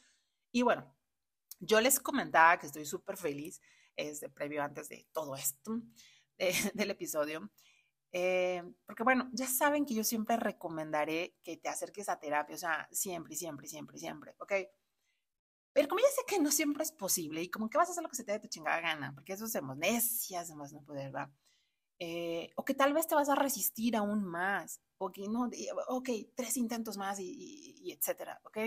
Y 0.51 0.61
bueno, 0.61 0.93
yo 1.61 1.79
les 1.79 1.99
comentaba 1.99 2.59
que 2.59 2.67
estoy 2.67 2.85
súper 2.85 3.15
feliz, 3.15 3.61
este, 3.95 4.29
previo 4.29 4.63
antes 4.63 4.89
de 4.89 5.07
todo 5.13 5.35
esto, 5.35 5.81
del 6.73 6.91
episodio, 6.91 7.49
eh, 8.11 8.63
porque 8.85 9.03
bueno, 9.03 9.29
ya 9.31 9.47
saben 9.47 9.85
que 9.85 9.93
yo 9.93 10.03
siempre 10.03 10.35
recomendaré 10.35 11.35
que 11.41 11.55
te 11.57 11.69
acerques 11.69 12.09
a 12.09 12.19
terapia, 12.19 12.55
o 12.55 12.59
sea, 12.59 12.87
siempre, 12.91 13.35
siempre, 13.35 13.67
siempre, 13.67 13.97
siempre, 13.97 14.35
¿ok? 14.39 14.53
Pero 15.73 15.87
como 15.87 16.01
ya 16.01 16.09
sé 16.09 16.23
que 16.27 16.39
no 16.39 16.51
siempre 16.51 16.83
es 16.83 16.91
posible 16.91 17.41
y 17.41 17.49
como 17.49 17.69
que 17.69 17.77
vas 17.77 17.87
a 17.87 17.91
hacer 17.91 18.03
lo 18.03 18.09
que 18.09 18.17
se 18.17 18.25
te 18.25 18.33
dé 18.33 18.39
tu 18.39 18.49
chingada 18.49 18.81
gana, 18.81 19.13
porque 19.13 19.33
eso 19.33 19.45
hacemos 19.45 19.77
necias, 19.77 20.49
más 20.55 20.73
no 20.73 20.83
poder, 20.83 21.15
¿va? 21.15 21.31
eh, 22.03 22.49
o 22.55 22.65
que 22.65 22.73
tal 22.73 22.93
vez 22.93 23.05
te 23.05 23.13
vas 23.13 23.29
a 23.29 23.35
resistir 23.35 23.95
aún 23.95 24.23
más, 24.23 24.81
o 24.97 25.11
que 25.11 25.27
no, 25.27 25.51
ok, 25.87 26.09
tres 26.35 26.57
intentos 26.57 26.97
más 26.97 27.19
y, 27.19 27.91
etcétera, 27.95 28.41
ok, 28.43 28.57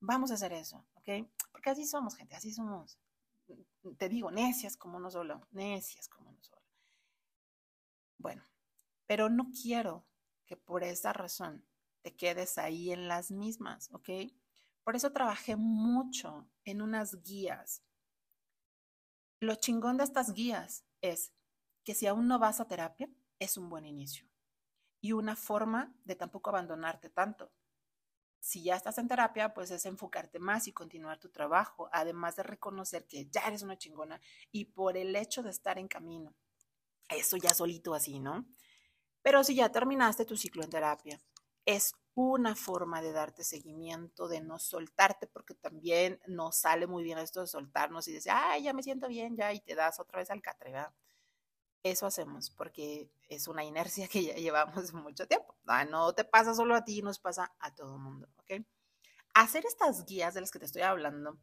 vamos 0.00 0.32
a 0.32 0.34
hacer 0.34 0.52
eso, 0.52 0.84
ok, 0.94 1.28
porque 1.52 1.70
así 1.70 1.86
somos, 1.86 2.16
gente, 2.16 2.34
así 2.34 2.52
somos, 2.52 2.98
te 3.98 4.08
digo, 4.08 4.30
necias 4.30 4.76
como 4.76 4.98
no 4.98 5.10
solo, 5.10 5.46
necias 5.50 6.08
como 6.08 6.32
no 6.32 6.42
solo. 6.42 6.62
Bueno, 8.18 8.42
pero 9.06 9.28
no 9.28 9.50
quiero 9.50 10.06
que 10.46 10.56
por 10.56 10.82
esa 10.84 11.12
razón 11.12 11.64
te 12.02 12.16
quedes 12.16 12.58
ahí 12.58 12.92
en 12.92 13.08
las 13.08 13.30
mismas, 13.30 13.90
¿ok? 13.92 14.08
Por 14.84 14.96
eso 14.96 15.12
trabajé 15.12 15.56
mucho 15.56 16.48
en 16.64 16.82
unas 16.82 17.22
guías. 17.22 17.82
Lo 19.40 19.54
chingón 19.54 19.96
de 19.96 20.04
estas 20.04 20.32
guías 20.32 20.84
es 21.00 21.32
que 21.84 21.94
si 21.94 22.06
aún 22.06 22.28
no 22.28 22.38
vas 22.38 22.60
a 22.60 22.66
terapia, 22.66 23.08
es 23.38 23.56
un 23.56 23.68
buen 23.68 23.86
inicio 23.86 24.28
y 25.00 25.12
una 25.12 25.34
forma 25.34 25.94
de 26.04 26.14
tampoco 26.14 26.50
abandonarte 26.50 27.10
tanto. 27.10 27.52
Si 28.42 28.64
ya 28.64 28.74
estás 28.74 28.98
en 28.98 29.06
terapia, 29.06 29.54
pues 29.54 29.70
es 29.70 29.86
enfocarte 29.86 30.40
más 30.40 30.66
y 30.66 30.72
continuar 30.72 31.20
tu 31.20 31.28
trabajo, 31.28 31.88
además 31.92 32.34
de 32.34 32.42
reconocer 32.42 33.06
que 33.06 33.28
ya 33.30 33.42
eres 33.42 33.62
una 33.62 33.78
chingona 33.78 34.20
y 34.50 34.64
por 34.64 34.96
el 34.96 35.14
hecho 35.14 35.44
de 35.44 35.50
estar 35.50 35.78
en 35.78 35.86
camino. 35.86 36.34
Eso 37.08 37.36
ya 37.36 37.54
solito 37.54 37.94
así, 37.94 38.18
¿no? 38.18 38.44
Pero 39.22 39.44
si 39.44 39.54
ya 39.54 39.70
terminaste 39.70 40.24
tu 40.24 40.36
ciclo 40.36 40.64
en 40.64 40.70
terapia, 40.70 41.20
es 41.66 41.94
una 42.14 42.56
forma 42.56 43.00
de 43.00 43.12
darte 43.12 43.44
seguimiento, 43.44 44.26
de 44.26 44.40
no 44.40 44.58
soltarte, 44.58 45.28
porque 45.28 45.54
también 45.54 46.20
nos 46.26 46.56
sale 46.56 46.88
muy 46.88 47.04
bien 47.04 47.18
esto 47.18 47.42
de 47.42 47.46
soltarnos 47.46 48.08
y 48.08 48.12
decir, 48.12 48.32
ay, 48.34 48.64
ya 48.64 48.72
me 48.72 48.82
siento 48.82 49.06
bien, 49.06 49.36
ya, 49.36 49.52
y 49.52 49.60
te 49.60 49.76
das 49.76 50.00
otra 50.00 50.18
vez 50.18 50.30
al 50.32 50.42
catre, 50.42 50.72
Eso 51.82 52.06
hacemos 52.06 52.50
porque 52.50 53.10
es 53.28 53.48
una 53.48 53.64
inercia 53.64 54.06
que 54.08 54.24
ya 54.24 54.34
llevamos 54.36 54.92
mucho 54.92 55.26
tiempo. 55.26 55.56
No 55.90 56.12
te 56.14 56.24
pasa 56.24 56.54
solo 56.54 56.74
a 56.74 56.84
ti, 56.84 57.02
nos 57.02 57.18
pasa 57.18 57.52
a 57.58 57.74
todo 57.74 57.96
el 57.96 58.00
mundo, 58.00 58.28
¿ok? 58.36 58.64
Hacer 59.34 59.64
estas 59.66 60.04
guías 60.04 60.34
de 60.34 60.42
las 60.42 60.50
que 60.50 60.58
te 60.58 60.66
estoy 60.66 60.82
hablando, 60.82 61.38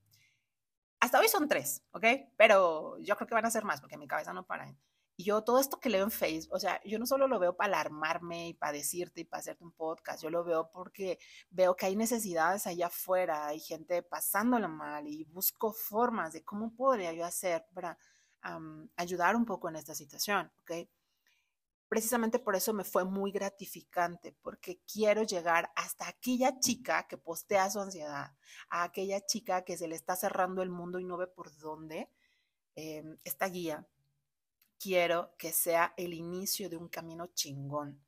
hasta 0.99 1.19
hoy 1.19 1.27
son 1.27 1.47
tres, 1.47 1.83
¿ok? 1.91 2.05
Pero 2.37 2.97
yo 2.99 3.15
creo 3.15 3.27
que 3.27 3.35
van 3.35 3.45
a 3.45 3.51
ser 3.51 3.63
más 3.63 3.81
porque 3.81 3.97
mi 3.97 4.07
cabeza 4.07 4.33
no 4.33 4.45
para. 4.45 4.75
Y 5.15 5.25
yo 5.25 5.43
todo 5.43 5.59
esto 5.59 5.79
que 5.79 5.89
leo 5.89 6.03
en 6.03 6.11
Facebook, 6.11 6.55
o 6.55 6.59
sea, 6.59 6.79
yo 6.85 6.97
no 6.97 7.05
solo 7.05 7.27
lo 7.27 7.39
veo 7.39 7.55
para 7.55 7.73
alarmarme 7.73 8.49
y 8.49 8.53
para 8.53 8.71
decirte 8.71 9.21
y 9.21 9.25
para 9.25 9.41
hacerte 9.41 9.65
un 9.65 9.73
podcast, 9.73 10.23
yo 10.23 10.29
lo 10.29 10.45
veo 10.45 10.71
porque 10.71 11.19
veo 11.49 11.75
que 11.75 11.87
hay 11.87 11.97
necesidades 11.97 12.67
allá 12.67 12.87
afuera, 12.87 13.47
hay 13.47 13.59
gente 13.59 14.01
pasándola 14.01 14.69
mal 14.69 15.07
y 15.07 15.25
busco 15.25 15.73
formas 15.73 16.31
de 16.31 16.45
cómo 16.45 16.73
podría 16.73 17.11
yo 17.11 17.25
hacer 17.25 17.65
para 17.73 17.97
ayudar 18.95 19.35
un 19.35 19.45
poco 19.45 19.69
en 19.69 19.75
esta 19.75 19.95
situación, 19.95 20.51
¿ok? 20.61 20.87
Precisamente 21.89 22.37
por 22.37 22.55
eso 22.55 22.71
me 22.73 22.83
fue 22.83 23.03
muy 23.03 23.31
gratificante, 23.31 24.35
porque 24.43 24.79
quiero 24.91 25.23
llegar 25.23 25.71
hasta 25.75 26.07
aquella 26.07 26.59
chica 26.59 27.07
que 27.07 27.17
postea 27.17 27.69
su 27.71 27.79
ansiedad, 27.79 28.35
a 28.69 28.83
aquella 28.83 29.25
chica 29.25 29.63
que 29.63 29.75
se 29.75 29.87
le 29.87 29.95
está 29.95 30.15
cerrando 30.15 30.61
el 30.61 30.69
mundo 30.69 30.99
y 30.99 31.05
no 31.05 31.17
ve 31.17 31.25
por 31.27 31.55
dónde. 31.57 32.09
Em, 32.75 33.17
esta 33.23 33.47
guía 33.49 33.87
quiero 34.79 35.35
que 35.37 35.51
sea 35.51 35.93
el 35.97 36.13
inicio 36.13 36.69
de 36.69 36.77
un 36.77 36.87
camino 36.89 37.27
chingón, 37.27 37.99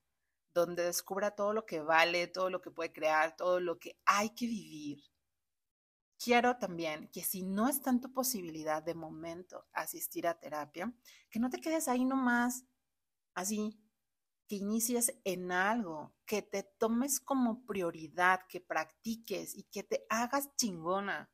donde 0.54 0.84
descubra 0.84 1.32
todo 1.32 1.52
lo 1.54 1.66
que 1.66 1.82
vale, 1.82 2.28
todo 2.28 2.50
lo 2.50 2.62
que 2.62 2.72
puede 2.72 2.94
crear, 2.94 3.36
todo 3.36 3.60
lo 3.60 3.80
que 3.80 3.98
hay 4.06 4.30
que 4.30 4.46
vivir. 4.46 5.11
Quiero 6.24 6.58
también 6.58 7.08
que 7.08 7.24
si 7.24 7.42
no 7.42 7.68
es 7.68 7.82
tanto 7.82 8.14
posibilidad 8.14 8.84
de 8.84 8.94
momento 8.94 9.66
asistir 9.74 10.28
a 10.28 10.40
terapia, 10.40 10.94
que 11.30 11.40
no 11.40 11.50
te 11.50 11.60
quedes 11.60 11.88
ahí 11.88 12.06
nomás, 12.06 12.66
así, 13.34 13.80
que 14.48 14.58
inicies 14.58 15.20
en 15.24 15.52
algo, 15.52 16.14
que 16.26 16.42
te 16.42 16.64
tomes 16.64 17.20
como 17.20 17.66
prioridad, 17.66 18.42
que 18.48 18.62
practiques 18.62 19.56
y 19.56 19.64
que 19.64 19.84
te 19.84 20.06
hagas 20.10 20.56
chingona. 20.58 21.32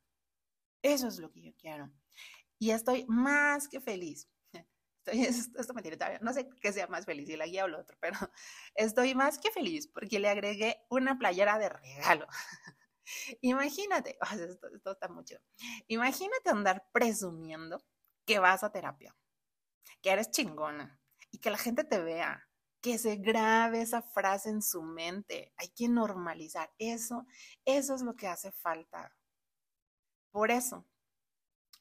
Eso 0.82 1.08
es 1.08 1.18
lo 1.18 1.30
que 1.30 1.42
yo 1.42 1.52
quiero. 1.56 1.92
Y 2.58 2.70
estoy 2.70 3.04
más 3.08 3.68
que 3.68 3.80
feliz 3.80 4.28
esto 5.58 5.74
me 5.74 5.82
tiene 5.82 5.96
todavía, 5.96 6.18
no 6.22 6.32
sé 6.32 6.48
qué 6.60 6.72
sea 6.72 6.86
más 6.86 7.04
feliz, 7.04 7.28
si 7.28 7.36
la 7.36 7.46
guía 7.46 7.64
o 7.64 7.68
lo 7.68 7.80
otro, 7.80 7.96
pero 8.00 8.16
estoy 8.74 9.14
más 9.14 9.38
que 9.38 9.50
feliz 9.50 9.86
porque 9.88 10.18
le 10.18 10.28
agregué 10.28 10.78
una 10.88 11.18
playera 11.18 11.58
de 11.58 11.68
regalo. 11.68 12.26
Imagínate, 13.40 14.18
esto, 14.48 14.68
esto 14.74 14.92
está 14.92 15.08
mucho. 15.08 15.36
Imagínate 15.86 16.50
andar 16.50 16.86
presumiendo 16.92 17.82
que 18.24 18.38
vas 18.38 18.62
a 18.62 18.72
terapia, 18.72 19.14
que 20.02 20.10
eres 20.10 20.30
chingona 20.30 21.00
y 21.30 21.38
que 21.38 21.50
la 21.50 21.58
gente 21.58 21.84
te 21.84 22.00
vea, 22.00 22.48
que 22.80 22.98
se 22.98 23.16
grabe 23.16 23.80
esa 23.82 24.02
frase 24.02 24.50
en 24.50 24.62
su 24.62 24.82
mente. 24.82 25.52
Hay 25.56 25.68
que 25.70 25.88
normalizar 25.88 26.72
eso. 26.78 27.26
Eso 27.64 27.94
es 27.94 28.02
lo 28.02 28.14
que 28.14 28.28
hace 28.28 28.52
falta. 28.52 29.16
Por 30.30 30.50
eso, 30.50 30.86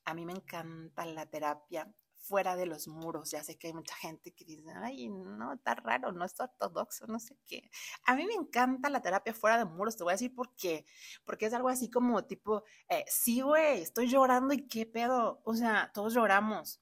a 0.06 0.14
mí 0.14 0.26
me 0.26 0.34
encanta 0.34 1.06
la 1.06 1.26
terapia 1.26 1.94
fuera 2.28 2.56
de 2.56 2.66
los 2.66 2.88
muros. 2.88 3.32
Ya 3.32 3.44
sé 3.44 3.58
que 3.58 3.68
hay 3.68 3.74
mucha 3.74 3.96
gente 3.96 4.32
que 4.34 4.46
dice, 4.46 4.70
ay, 4.76 5.10
no, 5.10 5.54
está 5.54 5.76
raro, 5.76 6.12
no 6.12 6.26
es 6.26 6.40
ortodoxo, 6.40 7.08
no 7.08 7.20
sé 7.20 7.38
qué. 7.46 7.70
A 8.06 8.16
mí 8.16 8.26
me 8.26 8.34
encanta 8.34 8.90
la 8.90 9.02
terapia 9.02 9.34
fuera 9.34 9.58
de 9.58 9.66
muros, 9.66 9.98
te 9.98 10.04
voy 10.04 10.12
a 10.12 10.16
decir 10.16 10.34
por 10.36 10.56
qué. 10.56 10.86
Porque 11.26 11.46
es 11.48 11.54
algo 11.54 11.70
así 11.70 11.90
como 11.90 12.26
tipo, 12.26 12.64
eh, 12.90 13.06
sí, 13.08 13.42
güey, 13.42 13.82
estoy 13.82 14.08
llorando 14.10 14.54
y 14.54 14.68
qué 14.68 14.86
pedo. 14.86 15.42
O 15.46 15.56
sea, 15.56 15.92
todos 15.94 16.14
lloramos. 16.14 16.82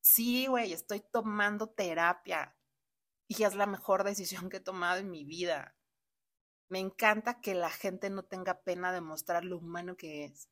Sí, 0.00 0.46
güey, 0.46 0.72
estoy 0.72 1.00
tomando 1.00 1.68
terapia 1.68 2.56
y 3.28 3.44
es 3.44 3.54
la 3.54 3.66
mejor 3.66 4.04
decisión 4.04 4.50
que 4.50 4.58
he 4.58 4.60
tomado 4.60 4.98
en 4.98 5.10
mi 5.10 5.24
vida. 5.24 5.76
Me 6.68 6.78
encanta 6.80 7.40
que 7.40 7.54
la 7.54 7.70
gente 7.70 8.10
no 8.10 8.24
tenga 8.24 8.62
pena 8.62 8.92
de 8.92 9.00
mostrar 9.00 9.44
lo 9.44 9.58
humano 9.58 9.96
que 9.96 10.24
es. 10.24 10.48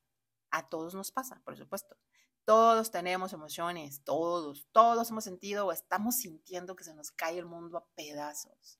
A 0.51 0.69
todos 0.69 0.93
nos 0.95 1.11
pasa, 1.11 1.41
por 1.43 1.57
supuesto. 1.57 1.97
Todos 2.45 2.91
tenemos 2.91 3.33
emociones, 3.33 4.03
todos, 4.03 4.67
todos 4.71 5.09
hemos 5.09 5.23
sentido 5.23 5.67
o 5.67 5.71
estamos 5.71 6.17
sintiendo 6.17 6.75
que 6.75 6.83
se 6.83 6.95
nos 6.95 7.11
cae 7.11 7.37
el 7.37 7.45
mundo 7.45 7.77
a 7.77 7.85
pedazos. 7.95 8.79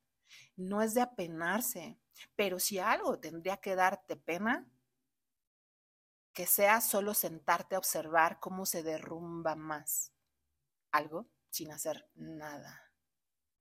No 0.55 0.81
es 0.81 0.93
de 0.93 1.01
apenarse, 1.01 1.99
pero 2.35 2.59
si 2.59 2.79
algo 2.79 3.19
tendría 3.19 3.57
que 3.57 3.75
darte 3.75 4.15
pena, 4.15 4.67
que 6.33 6.47
sea 6.47 6.81
solo 6.81 7.13
sentarte 7.13 7.75
a 7.75 7.77
observar 7.77 8.39
cómo 8.39 8.65
se 8.65 8.83
derrumba 8.83 9.55
más 9.55 10.13
algo 10.91 11.29
sin 11.49 11.71
hacer 11.71 12.09
nada. 12.15 12.91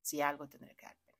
Si 0.01 0.21
algo 0.21 0.47
tendría 0.47 0.75
que 0.75 0.85
dar 0.85 0.97
pena. 1.05 1.19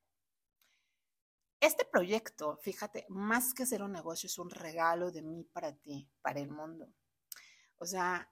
Este 1.60 1.86
proyecto, 1.86 2.58
fíjate, 2.58 3.06
más 3.10 3.54
que 3.54 3.66
ser 3.66 3.84
un 3.84 3.92
negocio, 3.92 4.28
es 4.28 4.40
un 4.40 4.50
regalo 4.50 5.12
de 5.12 5.22
mí 5.22 5.44
para 5.44 5.74
ti, 5.74 6.10
para 6.22 6.40
el 6.40 6.50
mundo. 6.50 6.92
O 7.78 7.86
sea, 7.86 8.32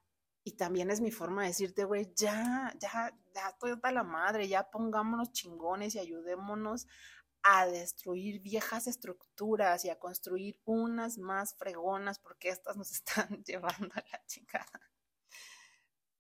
y 0.50 0.54
también 0.54 0.90
es 0.90 1.00
mi 1.00 1.12
forma 1.12 1.44
de 1.44 1.50
decirte, 1.50 1.84
güey, 1.84 2.12
ya, 2.16 2.74
ya, 2.80 3.16
ya 3.36 3.50
estoy 3.50 3.72
hasta 3.72 3.92
la 3.92 4.04
madre, 4.04 4.48
ya 4.48 4.72
pongámonos 4.72 5.32
chingones 5.32 5.94
y 5.94 6.00
ayudémonos 6.00 6.88
a 7.44 7.68
destruir 7.68 8.42
viejas 8.42 8.88
estructuras 8.88 9.86
y 9.86 9.92
a 9.92 10.00
construir 10.00 10.60
unas 10.66 11.20
más 11.20 11.54
fregonas 11.56 12.18
porque 12.18 12.50
estas 12.50 12.78
nos 12.78 12.92
están 12.92 13.44
llevando 13.44 13.94
a 13.94 14.04
la 14.12 14.26
chingada. 14.26 14.82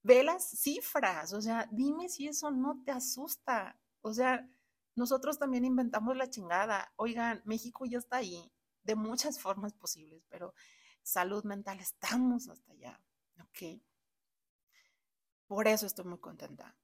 Ve 0.03 0.23
las 0.23 0.47
cifras, 0.47 1.33
o 1.33 1.41
sea, 1.41 1.67
dime 1.71 2.07
si 2.07 2.27
eso 2.27 2.51
no 2.51 2.83
te 2.85 2.91
asusta. 2.91 3.79
O 4.01 4.13
sea, 4.13 4.47
nosotros 4.95 5.39
también 5.39 5.65
inventamos 5.65 6.15
la 6.15 6.29
chingada. 6.29 6.93
Oigan, 6.97 7.41
México 7.45 7.85
ya 7.87 7.97
está 7.97 8.17
ahí 8.17 8.51
de 8.83 8.95
muchas 8.95 9.39
formas 9.41 9.73
posibles, 9.73 10.23
pero 10.29 10.53
salud 11.01 11.43
mental 11.45 11.79
estamos 11.79 12.47
hasta 12.47 12.71
allá, 12.73 13.01
¿ok? 13.41 13.81
Por 15.49 15.67
eso 15.67 15.87
estoy 15.87 16.05
muy 16.05 16.19
contenta. 16.19 16.75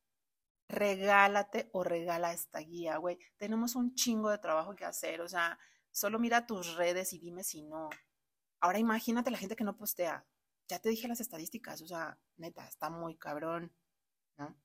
Regálate 0.67 1.69
o 1.71 1.83
regala 1.83 2.33
esta 2.33 2.57
guía, 2.59 2.97
güey. 2.97 3.19
Tenemos 3.37 3.75
un 3.75 3.93
chingo 3.93 4.31
de 4.31 4.39
trabajo 4.39 4.75
que 4.75 4.85
hacer, 4.85 5.21
o 5.21 5.27
sea, 5.27 5.59
solo 5.91 6.17
mira 6.17 6.47
tus 6.47 6.73
redes 6.75 7.13
y 7.13 7.19
dime 7.19 7.43
si 7.43 7.61
no. 7.61 7.91
Ahora 8.59 8.79
imagínate 8.79 9.29
la 9.29 9.37
gente 9.37 9.55
que 9.55 9.63
no 9.63 9.77
postea. 9.77 10.25
Ya 10.67 10.79
te 10.79 10.89
dije 10.89 11.07
las 11.07 11.19
estadísticas, 11.19 11.79
o 11.83 11.87
sea, 11.87 12.17
neta, 12.37 12.67
está 12.67 12.89
muy 12.89 13.15
cabrón, 13.17 13.71
¿no? 14.39 14.57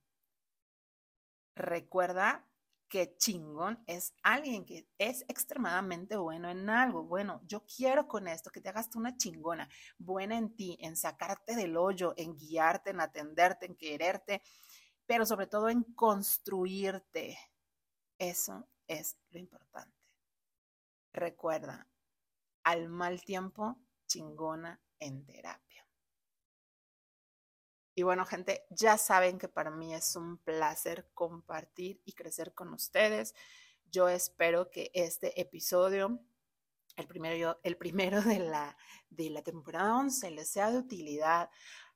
Recuerda 1.54 2.49
que 2.90 3.16
chingón 3.16 3.83
es 3.87 4.12
alguien 4.22 4.66
que 4.66 4.87
es 4.98 5.24
extremadamente 5.29 6.16
bueno 6.16 6.50
en 6.50 6.68
algo. 6.68 7.05
Bueno, 7.05 7.40
yo 7.46 7.64
quiero 7.64 8.09
con 8.09 8.26
esto 8.26 8.50
que 8.50 8.61
te 8.61 8.68
hagas 8.68 8.94
una 8.96 9.16
chingona, 9.16 9.68
buena 9.96 10.37
en 10.37 10.55
ti, 10.57 10.76
en 10.81 10.96
sacarte 10.96 11.55
del 11.55 11.76
hoyo, 11.76 12.12
en 12.16 12.37
guiarte, 12.37 12.90
en 12.90 13.00
atenderte, 13.00 13.66
en 13.66 13.76
quererte, 13.76 14.42
pero 15.07 15.24
sobre 15.24 15.46
todo 15.46 15.68
en 15.68 15.85
construirte. 15.85 17.38
Eso 18.18 18.68
es 18.88 19.16
lo 19.31 19.38
importante. 19.38 19.96
Recuerda, 21.12 21.87
al 22.64 22.88
mal 22.88 23.22
tiempo, 23.22 23.79
chingona 24.09 24.81
en 24.98 25.24
terapia. 25.24 25.69
Y 28.00 28.02
bueno, 28.02 28.24
gente, 28.24 28.64
ya 28.70 28.96
saben 28.96 29.36
que 29.36 29.46
para 29.46 29.70
mí 29.70 29.92
es 29.92 30.16
un 30.16 30.38
placer 30.38 31.10
compartir 31.12 32.00
y 32.06 32.14
crecer 32.14 32.54
con 32.54 32.72
ustedes. 32.72 33.34
Yo 33.90 34.08
espero 34.08 34.70
que 34.70 34.90
este 34.94 35.38
episodio, 35.38 36.18
el 36.96 37.06
primero, 37.06 37.60
el 37.62 37.76
primero 37.76 38.22
de, 38.22 38.38
la, 38.38 38.74
de 39.10 39.28
la 39.28 39.42
temporada 39.42 39.98
11, 39.98 40.30
les 40.30 40.48
sea 40.48 40.70
de 40.70 40.78
utilidad 40.78 41.50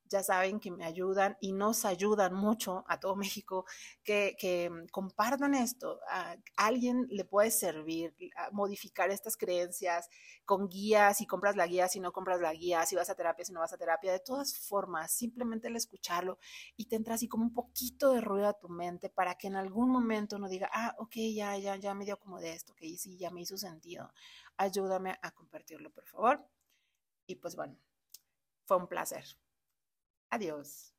ya 0.08 0.22
saben 0.22 0.60
que 0.60 0.70
me 0.70 0.84
ayudan 0.84 1.36
y 1.40 1.52
nos 1.52 1.84
ayudan 1.84 2.34
mucho 2.34 2.84
a 2.88 3.00
todo 3.00 3.16
México, 3.42 3.64
que, 4.02 4.70
mm, 4.70 4.88
compartan 4.90 5.54
esto. 5.54 6.00
A 6.08 6.36
alguien 6.56 7.06
le 7.10 7.24
puede 7.24 7.50
servir 7.50 8.14
a 8.36 8.50
modificar 8.50 9.10
estas 9.10 9.36
creencias 9.36 10.08
con 10.44 10.68
guías, 10.68 11.18
si 11.18 11.26
compras 11.26 11.56
la 11.56 11.66
guía, 11.66 11.88
si 11.88 12.00
no 12.00 12.12
compras 12.12 12.40
la 12.40 12.52
guía, 12.52 12.84
si 12.86 12.96
vas 12.96 13.10
a 13.10 13.14
terapia, 13.14 13.44
si 13.44 13.52
no 13.52 13.60
vas 13.60 13.72
a 13.72 13.78
terapia, 13.78 14.12
de 14.12 14.20
todas 14.20 14.56
formas, 14.58 15.12
simplemente 15.12 15.68
el 15.68 15.76
escucharlo 15.76 16.38
y 16.76 16.86
te 16.86 16.96
entra 16.96 17.14
así 17.14 17.28
como 17.28 17.44
un 17.44 17.54
poquito 17.54 18.12
de 18.12 18.20
ruido 18.20 18.48
a 18.48 18.58
tu 18.58 18.68
mente 18.68 19.08
para 19.10 19.34
que 19.36 19.46
en 19.48 19.56
algún 19.56 19.90
momento 19.90 20.36
uno 20.36 20.48
diga, 20.48 20.68
ah, 20.72 20.94
ok, 20.98 21.16
ya, 21.34 21.56
ya, 21.58 21.76
ya 21.76 21.94
me 21.94 22.04
dio 22.04 22.18
como 22.18 22.40
de 22.40 22.52
esto, 22.52 22.74
que 22.74 22.96
sí, 22.98 23.16
ya 23.16 23.30
me 23.30 23.40
hizo 23.42 23.56
sentido. 23.56 24.12
Ayúdame 24.56 25.18
a 25.22 25.30
compartirlo, 25.32 25.90
por 25.90 26.06
favor. 26.06 26.46
Y 27.26 27.36
pues 27.36 27.56
bueno, 27.56 27.76
fue 28.66 28.76
un 28.76 28.88
placer. 28.88 29.24
Adiós. 30.34 30.93